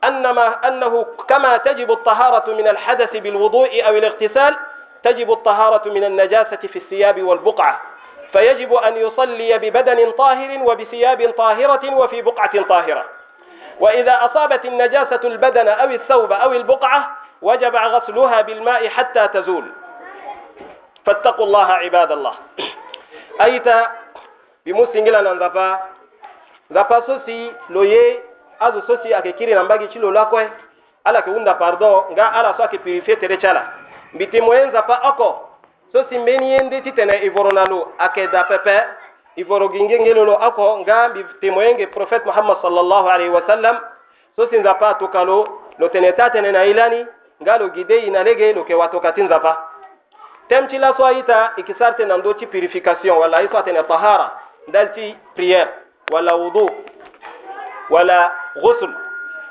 أنما 0.08 0.68
أنه 0.68 1.06
كما 1.28 1.56
تجب 1.56 1.90
الطهارة 1.90 2.54
من 2.54 2.68
الحدث 2.68 3.16
بالوضوء 3.16 3.87
أو 3.87 3.96
الاغتسال 3.96 4.56
تجب 5.02 5.32
الطهارة 5.32 5.88
من 5.88 6.04
النجاسة 6.04 6.56
في 6.56 6.76
الثياب 6.76 7.23
والبقعة. 7.23 7.80
فيجب 8.32 8.75
أن 8.75 8.96
يصلي 8.96 9.58
ببدن 9.58 10.11
طاهر 10.11 10.62
وبثياب 10.64 11.30
طاهرة 11.38 11.94
وفي 11.94 12.23
بقعة 12.23 12.62
طاهرة. 12.62 13.04
وإذا 13.80 14.25
أصابت 14.25 14.64
النجاسة 14.64 15.20
البدن 15.25 15.68
أو 15.68 15.90
الثوب 15.90 16.32
أو 16.32 16.52
البقعة 16.52 17.16
وجب 17.42 17.76
غسلها 17.76 18.40
بالماء 18.40 18.88
حتى 18.88 19.28
تزول. 19.28 19.64
فاتقوا 21.06 21.46
الله 21.46 21.73
عباد 21.73 22.12
الله. 22.12 22.34
أيتا 23.42 23.92
بمسنجلا 24.66 25.20
ننظفا 25.20 25.80
ذفا 26.73 27.02
سوسي 27.06 27.52
لويه 27.70 28.33
azu 28.64 28.83
sosi 28.87 29.14
ake 29.14 29.33
kiri 29.33 29.54
na 29.54 29.64
mbagi 29.64 29.88
chilo 29.88 30.11
lakwe 30.11 30.50
ala 31.04 31.23
ke 31.23 31.30
unda 31.30 31.54
pardon 31.54 32.04
nga 32.12 32.33
ala 32.33 32.54
so 32.56 32.64
ake 32.64 32.78
purifie 32.78 33.16
tere 33.16 33.37
chala. 33.37 33.62
Mbiti 34.14 34.40
moyenza 34.40 34.83
pa 34.83 35.00
oko 35.09 35.49
sosi 35.92 36.18
mbeni 36.18 36.52
yende 36.52 36.80
titene 36.80 37.18
ivoronalo 37.25 37.92
ake 37.99 38.26
da 38.26 38.44
pepe 38.44 38.80
ivoro 39.37 39.68
ginge 39.68 40.00
ngelolo 40.00 40.37
ako 40.37 40.78
nga 40.78 41.09
mbiti 41.09 41.50
moyenge 41.50 41.87
prophet 41.87 42.25
muhammad 42.26 42.56
sallallahu 42.62 43.09
alaihi 43.11 43.30
wasallam 43.30 43.78
sosi 44.37 44.59
nza 44.59 44.75
pa 44.75 44.94
tukalo 44.94 45.49
lo 45.78 45.88
tene 45.88 46.12
tatene 46.12 46.52
na 46.52 46.64
ilani 46.64 47.06
nga 47.42 47.59
lo 47.59 47.68
gide 47.68 47.99
inalege 47.99 48.52
lo 48.52 48.64
ke 48.64 48.75
watokati 48.75 49.23
nzapa 49.23 49.42
zapa 49.42 49.68
tem 50.49 50.68
ci 50.68 50.78
la 50.78 50.94
so 50.97 51.04
ayita 51.06 51.52
ikisarte 51.56 52.04
na 52.04 52.18
do 52.18 52.35
ti 52.35 52.47
purification 52.47 53.18
wala 53.18 53.42
iso 53.42 53.59
atene 53.59 53.83
tahara 53.83 54.30
ndal 54.68 54.94
ti 54.94 55.16
prière 55.37 55.68
wala 56.12 56.35
wudu 56.35 56.71
wala 57.90 58.32
ghusl. 58.56 58.90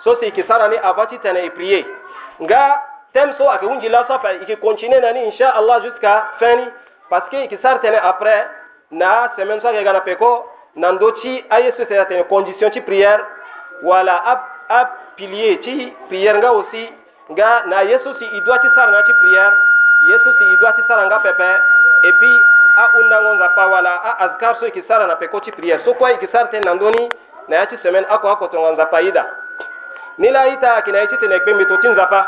So 0.04 0.18
si 0.20 0.26
ikisara 0.28 0.68
ni 0.68 0.78
avati 0.78 1.20
tene 1.20 1.50
prier 1.50 1.86
nga 2.42 2.82
tem 3.14 3.34
so 3.38 3.50
ake 3.52 3.66
wunji 3.66 3.90
la 3.90 4.06
sapa 4.08 4.34
iki 4.34 4.56
continuer 4.58 5.02
nani 5.02 5.26
insha 5.26 5.50
Allah 5.56 5.82
jusqu'à 5.84 6.26
fin 6.40 6.56
ni 6.56 6.68
parce 7.10 7.30
que 7.30 7.38
ikisarte 7.46 7.84
ne 7.84 7.98
après 8.04 8.48
na 8.92 9.32
semaine 9.38 9.62
so 9.62 9.68
ke 9.72 9.84
gana 9.84 10.02
peko 10.02 10.46
nan 10.76 10.98
do 10.98 11.12
ci 11.22 11.44
aye 11.50 11.74
so 11.78 11.84
c'est 11.88 11.98
atene 11.98 12.24
condition 12.26 12.72
ci 12.72 12.82
prière 12.82 13.20
wala 13.84 14.16
ap 14.26 14.42
ap 14.70 14.90
pilier 15.16 15.60
ci 15.64 15.94
prière 16.10 16.38
nga 16.38 16.52
aussi 16.54 16.90
nga 17.32 17.64
na 17.68 17.84
yesu 17.84 18.10
si 18.20 18.26
idua 18.38 18.60
ti 18.60 18.68
sara 18.76 18.92
na 18.92 19.04
ti 19.04 19.14
prière 19.14 19.54
yesu 20.10 20.30
si 20.38 20.44
idua 20.54 20.74
ti 20.74 20.82
sara 20.88 21.06
nga 21.06 21.20
pepe 21.20 21.50
et 22.04 22.14
puis 22.14 22.40
a 22.78 22.90
undango 22.98 23.36
nzapa 23.36 23.68
wala 23.68 23.94
a 24.04 24.24
azkar 24.26 24.56
so 24.60 24.66
iki 24.66 24.84
sara 24.88 25.08
na 25.08 25.16
peko 25.16 25.40
ti 25.40 25.52
prière 25.52 25.82
so 25.86 25.94
kuwa 25.94 26.12
iki 26.12 26.28
sara 26.32 26.48
tene 26.48 26.66
na 26.66 26.74
ndöni 26.74 27.10
na 27.48 27.56
ya 27.56 27.66
ti 27.66 27.78
semaine 27.84 28.08
ako 28.10 28.30
akotonga 28.30 28.72
nzapa 28.72 29.02
ida 29.02 29.26
ni 30.18 30.30
la 30.30 30.48
ita 30.48 30.76
ayeke 30.76 30.92
na 30.92 31.00
ye 31.00 31.08
ti 31.08 31.18
tene 31.18 31.40
gbe 31.40 31.54
mbeto 31.54 31.78
ti 31.78 31.88
nzapa. 31.88 32.28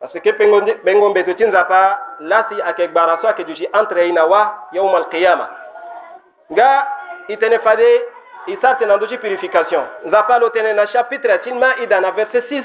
Parce 0.00 0.20
que 0.20 0.32
pengo, 0.32 0.60
pengo 0.84 1.10
mbeto 1.10 1.34
ti 1.34 1.44
nzapa 1.46 1.98
lasi 2.20 2.62
ayeke 2.62 2.88
gbara 2.88 3.18
so 3.20 3.26
ayeke 3.26 3.44
duzi 3.44 3.68
entre 3.72 4.06
ye 4.06 4.12
na 4.12 4.24
wa 4.24 4.68
yauma 4.72 4.98
alqiyama. 4.98 5.48
Nga 6.52 6.86
i 7.28 7.36
tene 7.36 7.58
fade 7.58 8.02
i 8.46 8.56
sara 8.60 8.74
tene 8.74 8.88
na 8.88 8.96
ndö 8.96 9.06
ti 9.08 9.18
purification. 9.18 9.84
Nzapa 10.04 10.38
lo 10.38 10.50
tene 10.50 10.72
na 10.72 10.86
chapitre 10.86 11.38
ti 11.38 11.52
ma 11.52 11.74
ida 11.82 12.00
na 12.00 12.10
verset 12.10 12.44
6 12.50 12.64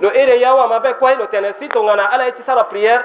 lo 0.00 0.12
ere 0.12 0.40
yawa 0.40 0.66
mabe 0.68 0.94
kwai 0.94 1.16
lo 1.16 1.26
tene 1.26 1.54
si 1.58 1.68
tongana 1.68 2.10
ala 2.10 2.32
ti 2.32 2.42
sara 2.46 2.64
prière 2.64 3.04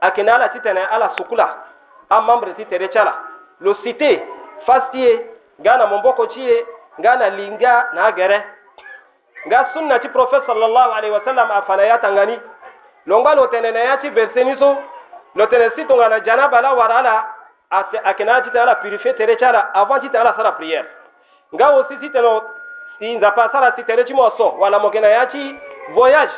akina 0.00 0.34
ala 0.34 0.48
ti 0.48 0.60
tene 0.60 0.80
ala 0.90 1.12
sukula. 1.16 1.64
A 2.10 2.20
membre 2.20 2.54
ti 2.54 2.64
tere 2.66 2.88
chala. 2.88 3.14
Lo 3.60 3.74
cité 3.82 4.24
fastie 4.64 5.26
nga 5.60 5.76
na 5.76 5.86
momboko 5.86 6.26
ti 6.26 6.40
ye 6.40 6.66
nga 6.98 7.16
na 7.16 7.28
linga 7.28 7.88
na 7.94 8.10
gere. 8.12 8.44
Nga 9.46 9.70
sunna 9.72 9.98
ti 9.98 10.08
prophète 10.08 10.46
sallallahu 10.46 10.90
alaihi 10.92 11.14
wasallam 11.14 11.50
afana 11.50 11.82
ya 11.82 11.98
tangani. 11.98 12.38
Lo 13.06 13.20
nga 13.20 13.34
lo 13.34 13.46
tene 13.46 13.70
na 13.70 13.80
ya 13.80 13.96
ti 13.98 14.10
verset 14.10 14.44
ni 14.44 14.56
so. 14.58 14.76
Lo 15.34 15.46
tene 15.46 15.70
si 15.76 15.84
tongana 15.86 16.20
janaba 16.20 16.60
la 16.60 16.74
wara 16.74 16.96
ala 16.98 17.26
akina 18.04 18.42
ti 18.42 18.50
tene 18.50 18.62
ala 18.62 18.74
purifier 18.76 19.14
tere 19.16 19.36
chala 19.36 19.70
avant 19.74 20.00
ti 20.00 20.08
tene 20.10 20.20
ala 20.20 20.34
sara 20.36 20.52
prière. 20.52 20.86
Nga 21.54 21.70
wo 21.70 21.84
si 21.88 21.96
si 22.00 22.10
tene 22.10 22.40
si 22.98 23.16
nzapa 23.16 23.48
sara 23.52 23.72
si 23.76 23.84
tere 23.84 24.04
ti 24.04 24.12
mo 24.12 24.30
so 24.36 24.58
wala 24.58 24.78
mo 24.78 24.90
kena 24.90 25.08
ya 25.08 25.26
ti 25.26 25.56
voyage. 25.94 26.34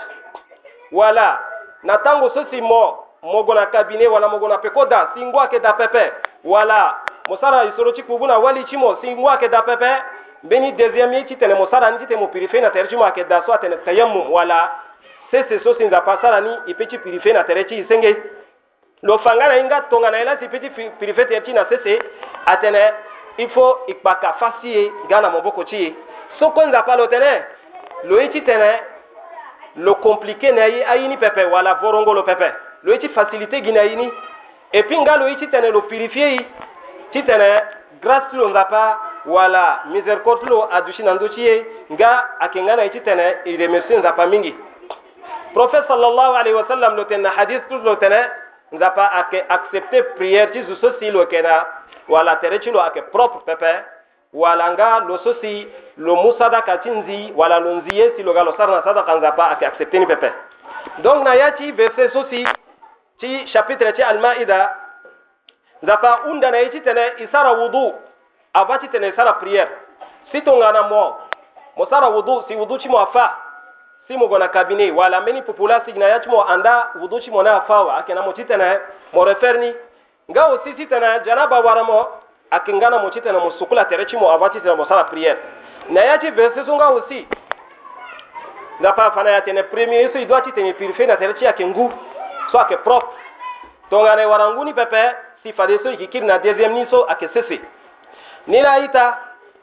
Wala 0.93 1.41
na 1.83 1.97
tango 1.99 2.31
so 2.35 2.45
si 2.51 2.61
mo 2.61 3.07
mogo 3.23 3.55
na 3.55 3.67
kabine 3.67 4.07
wala 4.09 4.29
mogo 4.29 4.49
na 4.49 4.59
peko 4.59 4.85
da 4.87 5.11
si 5.15 5.25
ngwa 5.25 5.49
ke 5.49 5.61
da 5.61 5.73
pepe. 5.73 6.13
Wala 6.45 6.97
mosara 7.29 7.65
isoro 7.65 7.93
ti 7.93 8.03
kubu 8.03 8.27
na 8.27 8.39
wali 8.39 8.65
ti 8.65 8.77
mo 8.77 8.97
si 9.01 9.15
ngwa 9.15 9.39
ke 9.39 9.49
da 9.49 9.63
pepe. 9.63 10.20
beni 10.43 10.73
deuxième 10.73 11.13
ye 11.13 11.27
citene 11.27 11.55
mo 11.55 11.69
sarani 11.71 11.99
cite 11.99 12.17
mo 12.17 12.29
purife 12.29 12.55
na 12.61 12.71
tere 12.71 12.89
ci 12.89 12.97
mo 12.97 13.05
ake 13.05 13.25
da 13.29 13.43
so 13.45 13.53
atene 13.53 13.77
tayamum 13.85 14.31
wala 14.31 14.71
sese 15.31 15.61
so 15.63 15.75
sinzapa 15.75 16.19
sarani 16.23 16.51
i 16.67 16.75
pe 16.75 16.89
ci 16.89 16.99
purife 16.99 17.33
na 17.33 17.45
tere 17.45 17.67
ci 17.67 17.75
i 17.75 17.85
senge. 17.89 18.17
Lo 19.03 19.19
fanga 19.19 19.49
na 19.49 19.55
ye 19.55 19.65
nga 19.65 19.83
tonga 19.91 20.11
na 20.11 20.19
ye 20.19 20.25
la 20.25 20.39
si 20.39 20.45
i 20.45 20.49
pe 20.49 20.61
ci 20.61 20.71
purife 20.71 21.27
tere 21.27 21.45
ci 21.45 21.53
na 21.53 21.67
sese 21.69 21.99
atene 22.47 22.93
i 23.37 23.47
fo 23.49 23.85
i 23.87 23.95
kpa 23.95 24.15
ka 24.21 24.33
fa 24.39 24.55
si 24.61 24.69
ye 24.69 24.93
ga 25.09 25.21
na 25.21 25.29
mo 25.29 25.41
boko 25.43 25.65
ci 25.65 25.77
ye 25.77 25.95
so 26.39 26.51
ko 26.51 26.67
nzapa 26.67 26.97
lo 26.97 27.07
tene? 27.09 27.45
Lo 28.05 28.19
ye 28.19 28.31
citene 28.31 28.81
lo 29.77 29.95
compliqué 29.97 30.53
na 30.53 30.65
ye 30.67 30.85
ayini 30.85 31.19
pepe 31.19 31.45
wala 31.45 31.75
vorongo 31.75 32.15
lo 32.15 32.23
pepe. 32.23 32.55
Lo 32.83 32.93
ye 32.93 33.01
ci 33.01 33.09
facilité 33.11 33.63
gi 33.63 33.73
na 33.73 33.85
yini 33.85 34.11
et 34.73 34.83
puis 34.85 34.99
nga 35.01 35.19
lo 35.19 35.27
ye 35.27 35.37
citene 35.37 35.71
lo 35.71 35.83
purifie 35.83 36.33
yi. 36.33 36.47
Citene 37.13 37.63
grâce 38.01 38.31
ti 38.31 38.37
lo 38.37 38.49
nzapa 38.49 39.10
wala 39.27 39.81
miséricorde 39.87 40.47
lo 40.47 40.69
adusi 40.73 41.03
na 41.03 41.15
ndö 41.15 41.29
ti 41.29 41.41
ye 41.41 41.67
nga 41.93 42.29
ayeke 42.41 42.63
nga 42.63 42.77
na 42.77 42.83
ye 42.83 42.91
ti 42.91 43.01
tene 43.01 43.37
e 43.45 43.57
remercie 43.57 43.99
nzapa 43.99 44.27
mingi. 44.27 44.55
Prophète 45.55 45.87
sallallahu 45.89 46.35
alayhi 46.35 46.57
wa 46.57 46.67
sallam 46.69 46.97
lo 46.97 47.05
tene 47.05 47.23
na 47.23 47.31
hadith 47.31 47.63
ti 47.69 47.75
lo 47.75 47.97
tene 47.97 48.31
nzapa 48.73 49.05
ayeke 49.05 49.45
accepté 49.49 50.03
prière 50.17 50.51
ti 50.53 50.63
zo 50.63 50.75
so 50.77 50.99
si 50.99 51.11
lo 51.11 51.21
yeke 51.21 51.43
na 51.43 51.67
wala 52.09 52.37
tere 52.37 52.59
ti 52.61 52.71
lo 52.71 52.81
ayeke 52.81 53.03
propre 53.11 53.41
pepe 53.45 53.85
wala 54.33 54.71
nga 54.73 54.99
lo 55.01 55.19
so 55.19 55.35
si 55.41 55.69
lo 55.97 56.17
mu 56.17 56.33
sadaka 56.39 56.79
ti 56.79 56.91
nzi 56.91 57.33
wala 57.35 57.59
lo 57.59 57.75
nzi 57.75 57.97
ye 57.97 58.13
si 58.17 58.23
lo 58.23 58.33
ga 58.33 58.43
lo 58.43 58.55
sara 58.57 58.73
na 58.73 58.83
sadaka 58.83 59.15
nzapa 59.17 59.49
ayeke 59.49 59.67
accepté 59.67 59.99
ni 59.99 60.07
pepe 60.07 60.33
donc 60.99 61.25
na 61.25 61.35
ya 61.35 61.53
ti 61.53 61.73
verset 61.73 62.13
so 62.13 62.25
si 62.31 62.45
ti 63.19 63.47
chapitre 63.53 63.93
ti 63.93 64.03
almaida 64.03 64.71
nzapa 65.83 66.21
hunda 66.25 66.51
na 66.51 66.57
ye 66.59 66.71
ti 66.71 66.81
tene 66.81 67.13
e 67.19 67.29
sara 67.33 67.53
wudu 67.53 67.95
avati 68.55 68.89
tene 68.89 69.13
sara 69.17 69.35
prière. 69.35 69.69
Sitongana 70.33 70.83
mo 70.83 71.17
mo 71.77 71.87
sara 71.91 72.09
wudu 72.09 72.45
si 72.49 72.57
wudu 72.57 72.79
cimo 72.79 72.99
afa. 72.99 73.37
Si 74.09 74.17
mo 74.17 74.29
gona 74.29 74.49
kabine 74.49 74.91
wala 74.91 75.21
meni 75.21 75.43
popula 75.43 75.83
sigina 75.85 76.07
ya 76.09 76.21
cimo 76.21 76.45
anda 76.49 76.91
wudu 77.01 77.21
cimo 77.21 77.43
na 77.43 77.57
afa 77.57 77.83
wa. 77.85 77.97
Akena 77.97 78.23
mo 78.23 78.33
titene 78.33 78.79
mo 79.13 79.25
referni 79.25 79.75
nga 80.31 80.47
o 80.47 80.59
sisi 80.65 80.87
tene 80.87 81.21
janaba 81.25 81.61
wara 81.61 81.85
mo 81.85 82.07
akingana 82.51 82.99
mo 82.99 83.11
titene 83.11 83.39
mo 83.39 83.51
sukula 83.59 83.85
tere 83.85 84.07
cimo 84.07 84.31
avati 84.31 84.61
tene 84.61 84.75
mo 84.75 84.85
sara 84.87 85.05
prière. 85.05 85.39
Na 85.89 86.01
ya 86.05 86.19
ci 86.19 86.31
verse 86.31 86.65
sunga 86.65 86.91
usi 86.91 87.27
na 88.81 88.93
pa 88.93 89.11
fana 89.11 89.31
ya 89.31 89.41
tene 89.43 89.63
premier 89.63 90.11
so 90.13 90.19
idwa 90.19 90.43
ci 90.43 90.53
tene 90.53 90.75
purifier 90.75 91.09
na 91.09 91.17
tere 91.17 91.35
ci 91.39 91.47
akengu 91.47 91.93
so 92.53 92.59
ake 92.59 92.77
propre. 92.77 93.09
Tongana 93.91 94.29
waranguni 94.29 94.75
pepe 94.75 95.17
si 95.43 95.53
fade 95.53 95.79
so 95.83 95.91
ikikiri 95.91 96.27
na 96.27 96.39
deuxième 96.39 96.73
ni 96.75 96.87
so 96.91 97.05
ake 97.09 97.29
sese. 97.35 97.61
ninayita 98.51 99.19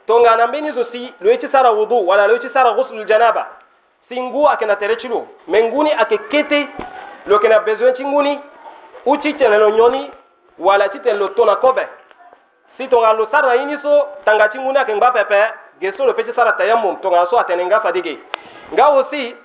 tongana 0.06 0.46
mbeni 0.46 0.72
zo 0.72 0.84
si 0.92 1.14
lwechi 1.20 1.48
sara 1.48 1.70
wudu 1.70 2.08
wala 2.08 2.26
lwechi 2.26 2.48
sara 2.52 2.70
ghuslul 2.72 3.04
janaba. 3.04 3.46
Singu 4.08 4.48
akena 4.48 4.76
terechilu 4.76 5.28
menguni 5.48 5.92
akekete 5.92 6.68
kete 7.28 7.48
lo 7.48 7.60
besoin 7.60 7.94
chinguni 7.94 8.40
uchi 9.06 9.34
tene 9.34 9.58
lo 9.58 9.70
nyoni 9.70 10.10
wala 10.58 10.88
ti 10.88 10.98
lo 11.12 11.28
tona 11.28 11.56
kobe. 11.56 11.86
Si 12.76 12.88
tonga 12.88 13.12
lo 13.12 13.28
sara 13.30 13.56
ini 13.56 13.78
so 13.82 14.06
tanga 14.24 14.48
chinguni 14.48 14.78
akengba 14.78 15.12
pepe 15.12 15.52
geso 15.80 16.06
lo 16.06 16.14
pechi 16.14 16.32
sara 16.34 16.52
tayamum 16.52 16.96
tonga 17.02 17.26
so 17.30 17.38
atene 17.38 17.66
nga 17.66 17.80
fadige. 17.80 18.18
Nga 18.72 18.88
wosi 18.88 19.36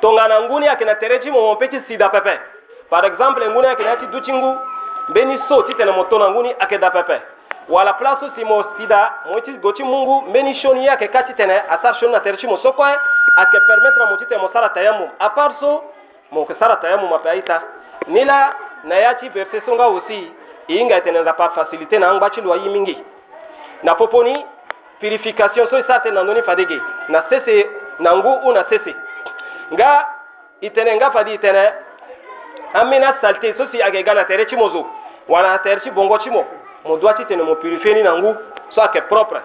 tongana 0.00 0.40
nguni 0.40 0.68
akena 0.68 0.94
terechi 0.94 1.30
mo 1.30 1.56
pechi 1.56 1.80
sida 1.88 2.08
pepe. 2.08 2.40
Par 2.90 3.04
exemple 3.04 3.48
nguni 3.48 3.66
akena 3.66 3.96
ti 3.96 4.06
duchingu 4.06 4.58
mbeni 5.08 5.38
so 5.48 5.62
ti 5.62 5.74
tene 5.74 5.92
mo 5.92 6.04
nguni 6.10 6.54
akeda 6.58 6.90
pepe. 6.90 7.22
wala 7.70 7.92
place 7.92 8.30
simo 8.36 8.64
sida 8.78 9.12
moiti 9.30 9.52
goti 9.52 9.84
mungu 9.84 10.22
mbeni 10.22 10.54
shoni 10.54 10.86
yake 10.86 11.08
kati 11.08 11.34
tene 11.34 11.62
asar 11.70 11.94
shoni 11.94 12.12
na 12.12 12.20
terchi 12.20 12.46
mosokwe 12.46 12.90
eh, 12.92 12.98
ake 13.36 13.60
permettre 13.60 14.04
motite 14.06 14.36
mosara 14.36 14.68
tayamum. 14.68 15.08
Apart 15.18 15.60
so 15.60 15.84
mokesara 16.30 16.76
tayamum 16.76 17.12
apaita 17.12 17.62
nila 18.06 18.54
na 18.84 18.94
yati 18.94 19.28
verse 19.28 19.62
songa 19.66 19.88
usi 19.88 20.32
inga 20.68 21.00
tene 21.00 21.24
za 21.24 21.32
pa 21.32 21.48
facilité 21.48 21.98
na 21.98 22.14
ngbachi 22.14 22.40
lwa 22.40 22.56
yimingi 22.56 22.98
na 23.82 23.94
poponi 23.94 24.46
purification 25.00 25.68
so 25.70 25.78
isate 25.78 26.10
na 26.10 26.22
noni 26.24 26.42
fadege. 26.42 26.80
Na 27.08 27.24
sese 27.28 27.66
na 27.98 28.16
ngu 28.16 28.32
una 28.48 28.64
sese. 28.68 28.94
Nga 29.72 30.06
itene 30.60 30.96
nga 30.96 31.10
fadi 31.10 31.34
itene 31.34 31.72
amina 32.74 33.14
salte 33.20 33.54
so 33.56 33.66
si 33.72 33.82
age 33.82 34.02
gana 34.02 34.24
terchi 34.24 34.56
mozo 34.56 34.86
wala 35.28 35.58
terchi 35.58 35.90
bongo 35.90 36.18
chimo 36.18 36.44
mo 36.84 36.96
doit 36.96 37.14
ti 37.14 37.24
tene 37.26 37.42
mo 37.42 37.54
purifier 37.56 37.94
ni 37.94 38.02
na 38.02 38.12
ngu 38.16 38.34
so 38.74 38.82
ake 38.82 39.02
propre. 39.08 39.40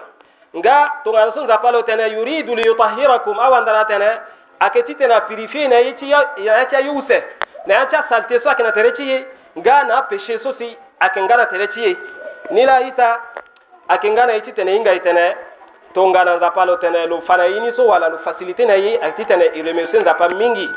Nga 0.54 0.92
to 1.04 1.12
ngana 1.12 1.32
so 1.34 1.44
nzapa 1.44 1.70
lo 1.72 1.82
tene 1.82 2.08
yuridu 2.08 2.54
li 2.54 2.62
yutahhirakum 2.66 3.38
awandara 3.38 3.84
tene 3.84 4.10
ake 4.60 4.82
ti 4.82 4.94
tene 4.94 5.20
purifier 5.28 5.68
na 5.68 5.76
yichi 5.78 6.10
ya 6.10 6.24
ya 6.36 6.64
cha 6.66 6.80
yuse. 6.80 7.24
Na 7.66 7.74
ya 7.74 7.86
cha 7.86 8.04
salte 8.08 8.40
so 8.42 8.50
ake 8.50 8.62
na 8.62 8.72
tere 8.72 8.92
chi 8.92 9.24
nga 9.58 9.84
na 9.84 10.02
péché 10.10 10.40
so 10.42 10.54
si 10.58 10.76
ake 11.00 11.20
ngana 11.20 11.46
tere 11.46 11.68
chi 11.68 11.96
ni 12.50 12.64
la 12.64 12.80
ita 12.80 13.20
ake 13.88 14.10
ngana 14.10 14.32
yichi 14.32 14.52
tene 14.52 14.76
inga 14.76 14.92
itene 14.92 15.36
tonga 15.94 16.24
na 16.24 16.36
nzapa 16.36 16.64
lo 16.64 16.76
tene 16.76 17.06
lo 17.06 17.20
fana 17.20 17.46
yini 17.46 17.72
so 17.76 17.86
wala 17.86 18.08
lo 18.08 18.18
facilité 18.18 18.66
na 18.66 18.74
ye 18.74 18.98
ayeke 19.02 19.16
ti 19.16 19.24
tene 19.24 19.44
e 19.54 19.62
remercie 19.62 20.00
nzapa 20.00 20.28
mingi. 20.28 20.70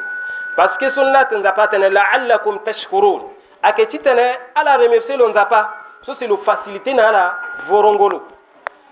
Parce 0.55 0.77
que 0.77 0.91
so 0.91 1.03
ni 1.03 1.25
ti 1.29 1.35
nzapa 1.35 1.67
tene 1.67 1.89
laallakum 1.89 2.59
tashkurun. 2.65 3.21
Ayeke 3.63 3.85
ti 3.89 3.99
tene 3.99 4.37
ala 4.55 4.77
remercie 4.77 5.15
lo 5.15 5.29
nzapa 5.29 5.78
so 6.09 6.15
si 6.17 6.25
lo 6.25 6.37
facilité 6.37 6.93
na 6.93 7.07
ala 7.07 7.35
vorongolo. 7.69 8.23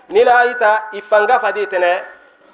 Ni 0.10 0.24
la 0.24 0.38
aita 0.38 0.90
e 0.94 1.02
fanga 1.10 1.40
fade 1.40 1.68
tene 1.68 2.04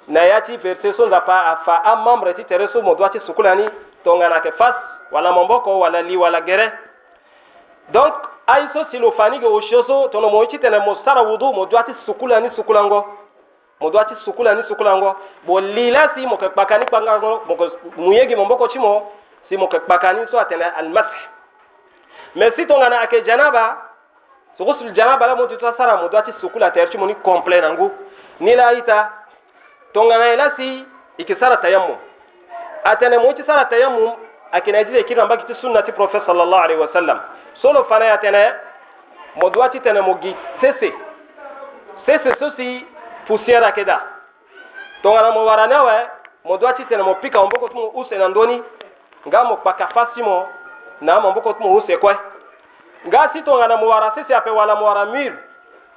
na 0.08 0.24
ya 0.24 0.40
ti 0.40 0.56
verset 0.56 0.96
so 0.96 1.06
nzapa 1.06 1.36
afa 1.52 1.84
amembre 1.84 2.34
ti 2.34 2.44
tere 2.44 2.68
so 2.72 2.80
mo 2.80 2.94
doit 2.94 3.12
ti 3.12 3.20
sukula 3.26 3.54
ni 3.54 3.68
tongana 4.04 4.36
ayeke 4.36 4.56
face 4.56 4.76
wala 5.12 5.32
momboko 5.32 5.78
wala 5.78 6.00
li 6.02 6.16
wala 6.16 6.40
gere. 6.40 6.72
Donc 7.92 8.14
ayi 8.46 8.68
so 8.72 8.86
si 8.90 8.98
lo 8.98 9.12
fani 9.12 9.38
ge 9.38 9.46
wo 9.46 9.60
sio 9.60 9.84
so 9.84 10.08
tono 10.08 10.30
mo 10.30 10.46
ti 10.46 10.58
tene 10.58 10.78
mo 10.78 10.96
sara 11.04 11.22
wudu 11.22 11.52
mo 11.52 11.66
doit 11.66 11.84
ti 11.84 11.92
sukula 12.06 12.40
ni 12.40 12.48
sukulango 12.56 13.04
mo 13.80 13.90
do 13.90 13.98
ati 13.98 14.14
sukula 14.24 14.54
ni 14.54 14.62
sukula 14.68 14.96
ngo. 14.96 15.16
Bo 15.46 15.60
lila 15.60 16.10
si 16.14 16.26
mo 16.26 16.36
ke 16.36 16.48
kpaka 16.48 16.78
ni 16.78 16.86
kpanga 16.86 17.18
ngo 17.18 17.42
mo 17.46 17.56
ko 17.56 17.68
muyegi 17.96 18.36
mo 18.36 18.44
mboko 18.44 18.68
chimo 18.68 19.12
si 19.48 19.56
mo 19.56 19.68
ke 19.68 19.78
kpakani 19.80 20.26
so 20.30 20.38
atene 20.38 20.64
almasih. 20.64 21.28
Mais 22.34 22.50
si 22.56 22.66
tongana 22.66 23.00
ake 23.00 23.24
janaba 23.26 23.93
so 24.58 24.64
gusul 24.64 24.92
janaba 24.94 25.26
la 25.26 25.34
mo 25.36 25.46
ti 25.46 25.56
sara 25.60 25.96
mo 25.96 26.08
doati 26.08 26.32
sukula 26.40 26.70
terci 26.70 26.98
mo 26.98 27.06
ni 27.06 27.14
complet 27.22 27.62
nangu 27.62 27.90
ni 28.40 28.54
la 28.54 28.72
ita. 28.72 29.10
Tongana 29.94 30.32
ila 30.32 30.52
si 30.56 30.84
ikisara 31.18 31.56
tayammum 31.56 31.96
atene 32.84 33.18
mo 33.18 33.32
ti 33.32 33.42
sara 33.46 33.64
tayammum 33.64 34.12
akina 34.52 34.84
jide 34.84 35.04
kira 35.04 35.24
mbaki 35.24 35.46
ti 35.46 35.54
sunnati 35.60 35.92
prophet 35.92 36.26
sallallahu 36.26 36.62
alaihi 36.62 36.80
wasallam 36.80 37.20
solo 37.62 37.84
fana 37.84 38.04
ya 38.04 38.18
tene 38.18 38.52
mo 39.36 39.50
doati 39.50 39.80
tene 39.80 40.00
mo 40.00 40.18
gi 40.20 40.36
sese. 40.60 40.92
Sese 42.06 42.30
sosi 42.38 42.86
poussière 43.26 43.64
akeda 43.64 44.00
tongana 45.02 45.30
mo 45.30 45.44
warane 45.44 45.78
we 45.86 45.96
mo 46.44 46.56
doati 46.58 46.84
tene 46.84 47.02
mo 47.02 47.14
pika 47.14 47.38
mo 47.38 47.48
boko 47.48 47.68
tumo 47.68 47.92
usena 47.94 48.28
ndoni. 48.28 48.62
Nga 49.26 49.44
mo 49.44 49.56
kpaka 49.56 49.88
fasi 49.94 50.22
mo 50.22 50.48
na 51.00 51.20
mo 51.20 51.32
boko 51.32 51.52
tumo 51.52 51.76
use 51.76 51.96
kwe 51.96 52.16
nga 53.06 53.30
si 53.32 53.42
tongana 53.42 53.76
muwara 53.76 54.12
sese 54.14 54.34
ape 54.34 54.50
wala 54.50 54.76
muwara 54.76 55.04
mur 55.04 55.32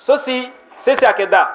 sosi 0.06 0.52
sese 0.86 1.06
akeda. 1.08 1.48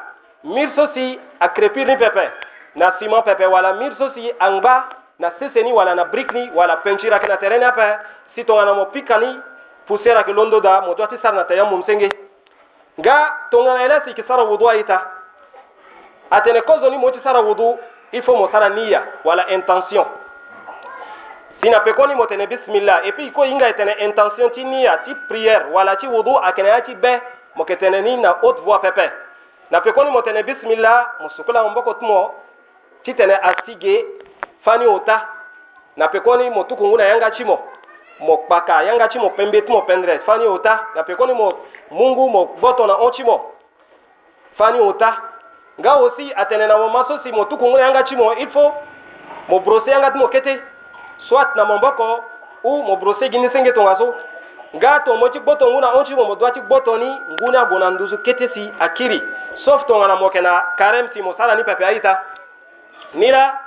Mur 0.44 0.68
sosi 0.76 1.20
akrepir 1.40 1.86
ni 1.86 1.96
pepe. 1.96 2.30
Na 2.74 2.92
ciment 2.98 3.22
pepe 3.24 3.46
wala 3.46 3.74
mur 3.74 3.92
sosi 3.98 4.32
angba. 4.40 4.88
Na 5.18 5.30
sese 5.38 5.62
ni 5.62 5.72
wala 5.72 5.94
na 5.94 6.04
brick 6.04 6.32
ni 6.32 6.50
wala 6.54 6.76
peinture 6.76 7.14
ake 7.14 7.28
na 7.28 7.36
terrain 7.36 7.62
ape. 7.62 7.98
Si 8.34 8.44
tongana 8.44 8.74
mo 8.74 8.86
pika 8.86 9.18
ni 9.18 9.36
poussière 9.86 10.18
ake 10.18 10.32
londo 10.32 10.60
da 10.60 10.80
mo 10.80 10.94
ti 10.94 11.02
sar 11.22 11.34
na 11.34 11.44
tayamum 11.44 11.84
senge 11.86 12.08
nga 12.98 13.48
tongana 13.50 13.84
ele 13.84 14.00
si 14.04 14.14
kisara 14.14 14.42
wudu 14.44 14.68
aita 14.68 15.02
atene 16.30 16.60
kozo 16.62 16.90
ni 16.90 16.96
mo 16.98 17.10
ti 17.10 17.18
sara 17.22 17.40
wudu 17.40 17.78
il 18.12 18.22
faut 18.22 18.36
mo 18.36 18.48
sara 18.52 18.68
niya 18.68 19.02
wala 19.24 19.48
intention 19.50 20.06
sina 21.62 21.80
pe 21.80 21.92
koni 21.92 22.14
mo 22.14 22.26
tene 22.26 22.46
bismillah. 22.46 23.06
Et 23.06 23.12
puis 23.12 23.30
ko 23.32 23.44
inga 23.44 23.72
tene 23.74 23.94
intention 24.00 24.50
ti 24.50 24.64
niya 24.64 24.98
ti 25.04 25.14
prière. 25.28 25.70
Wala 25.72 25.96
ti 25.96 26.06
wudu 26.06 26.36
akene 26.42 26.68
ya 26.68 26.80
ti 26.82 26.94
be 26.94 27.20
mo 27.54 27.64
ke 27.64 27.76
tene 27.76 28.02
ni 28.02 28.16
na 28.16 28.36
haute 28.42 28.60
voix 28.64 28.80
pepe. 28.80 29.10
Na 29.70 29.80
pe 29.80 29.92
koni 29.92 30.10
mo 30.10 30.22
tene 30.22 30.42
bismillah 30.42 31.06
mo 31.20 31.28
sukula 31.36 31.62
mo 31.62 31.70
mboko 31.70 31.94
tumo 31.94 32.34
ti 33.04 33.14
tene 33.14 33.38
asige 33.42 34.04
fani 34.64 34.86
ota. 34.86 35.22
Na 35.96 36.08
pe 36.08 36.20
koni 36.20 36.50
mo 36.50 36.64
tukungu 36.64 36.96
na 36.98 37.04
yanga 37.04 37.30
chimo 37.30 37.60
mo 38.20 38.36
kpaka 38.36 38.82
yanga 38.82 39.08
chimo 39.08 39.30
pembe 39.30 39.62
tumo 39.62 39.82
pendre 39.82 40.18
fani 40.26 40.46
ota. 40.46 40.80
Na 40.94 41.02
pe 41.04 41.14
koni 41.14 41.32
mo 41.32 41.52
mungu 41.90 42.28
mo 42.28 42.56
boto 42.60 42.86
na 42.86 42.96
on 42.98 43.12
chimo 43.12 43.52
fani 44.58 44.80
ota. 44.80 45.16
Nga 45.78 45.92
aussi 45.92 46.32
atene 46.36 46.66
na 46.66 46.76
mo 46.76 46.88
maso 46.88 47.20
si 47.22 47.32
mo 47.32 47.44
tukungu 47.44 47.76
na 47.76 47.86
yanga 47.86 48.02
chimo 48.02 48.32
il 48.32 48.50
faut 48.50 48.72
mo 49.48 49.60
brosser 49.60 49.92
yanga 49.92 50.10
tumo 50.10 50.28
kete 50.28 50.71
soit 51.28 51.54
na 51.56 51.64
momboko 51.64 52.24
u 52.64 52.82
mo 52.82 52.96
brose 52.96 53.28
gini 53.28 53.50
senge 53.50 53.72
tonga 53.72 53.96
so 53.98 54.14
nga 54.74 55.00
to 55.04 55.14
mo 55.14 55.28
ci 55.28 55.38
gboto 55.40 55.70
nguna 55.70 55.94
on 55.94 56.06
ci 56.06 56.14
mo 56.14 56.24
mo 56.24 56.34
dwati 56.34 56.60
gboto 56.60 56.96
ni 56.96 57.20
nguna 57.32 57.64
gona 57.64 57.90
nduzu 57.90 58.18
kete 58.18 58.48
si 58.54 58.72
akiri 58.80 59.22
sauf 59.64 59.86
tonga 59.86 60.08
na 60.08 60.16
mo 60.16 60.30
kena 60.30 60.64
karem 60.78 61.08
si 61.12 61.22
mo 61.22 61.34
sala 61.36 61.54
ni 61.56 61.64
pepe 61.64 61.84
aita. 61.84 62.22
Nira 63.14 63.60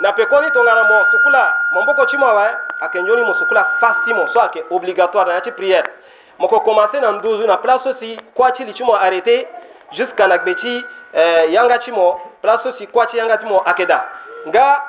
na 0.00 0.12
pekoni 0.12 0.50
tonga 0.50 0.74
na 0.74 0.84
mo 0.84 1.06
sukula 1.10 1.54
momboko 1.72 2.06
ci 2.06 2.16
mo 2.16 2.26
wa 2.26 2.50
akenjoni 2.80 3.22
mo 3.22 3.34
sukula 3.34 3.64
fasti 3.80 4.14
mo 4.14 4.26
so 4.32 4.40
ake 4.40 4.64
obligatoire 4.70 5.28
na 5.28 5.40
ci 5.40 5.52
prière. 5.52 5.86
Mo 6.38 6.48
ko 6.48 6.60
commencer 6.60 7.00
na 7.00 7.12
nduzu 7.12 7.46
na 7.46 7.56
place 7.56 7.86
aussi 7.86 8.18
kwa 8.34 8.52
ci 8.52 8.64
li 8.64 8.74
ci 8.74 8.82
mo 8.82 8.94
arrêter 8.94 9.46
jusqu'à 9.92 10.26
na 10.26 10.38
gbechi 10.38 10.84
eh, 11.14 11.50
yanga 11.50 11.78
ci 11.80 11.92
mo 11.92 12.20
place 12.42 12.66
aussi 12.66 12.86
kwa 12.86 13.06
ci 13.06 13.16
yanga 13.16 13.38
ci 13.38 13.46
mo 13.46 13.62
akeda. 13.64 14.04
Nga 14.46 14.82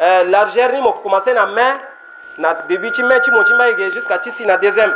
euh, 0.00 0.24
largeur 0.24 0.72
ni 0.72 0.80
mo 0.80 0.92
commencé 1.02 1.32
na 1.32 1.46
main 1.46 1.78
na 2.38 2.54
début 2.68 2.90
ti 2.92 3.02
main 3.02 3.20
ti 3.20 3.30
mo 3.30 3.44
ti 3.44 3.54
maige 3.54 3.92
jusqu'à 3.92 4.18
ti 4.18 4.30
si 4.36 4.44
na 4.44 4.56
deuxième. 4.56 4.94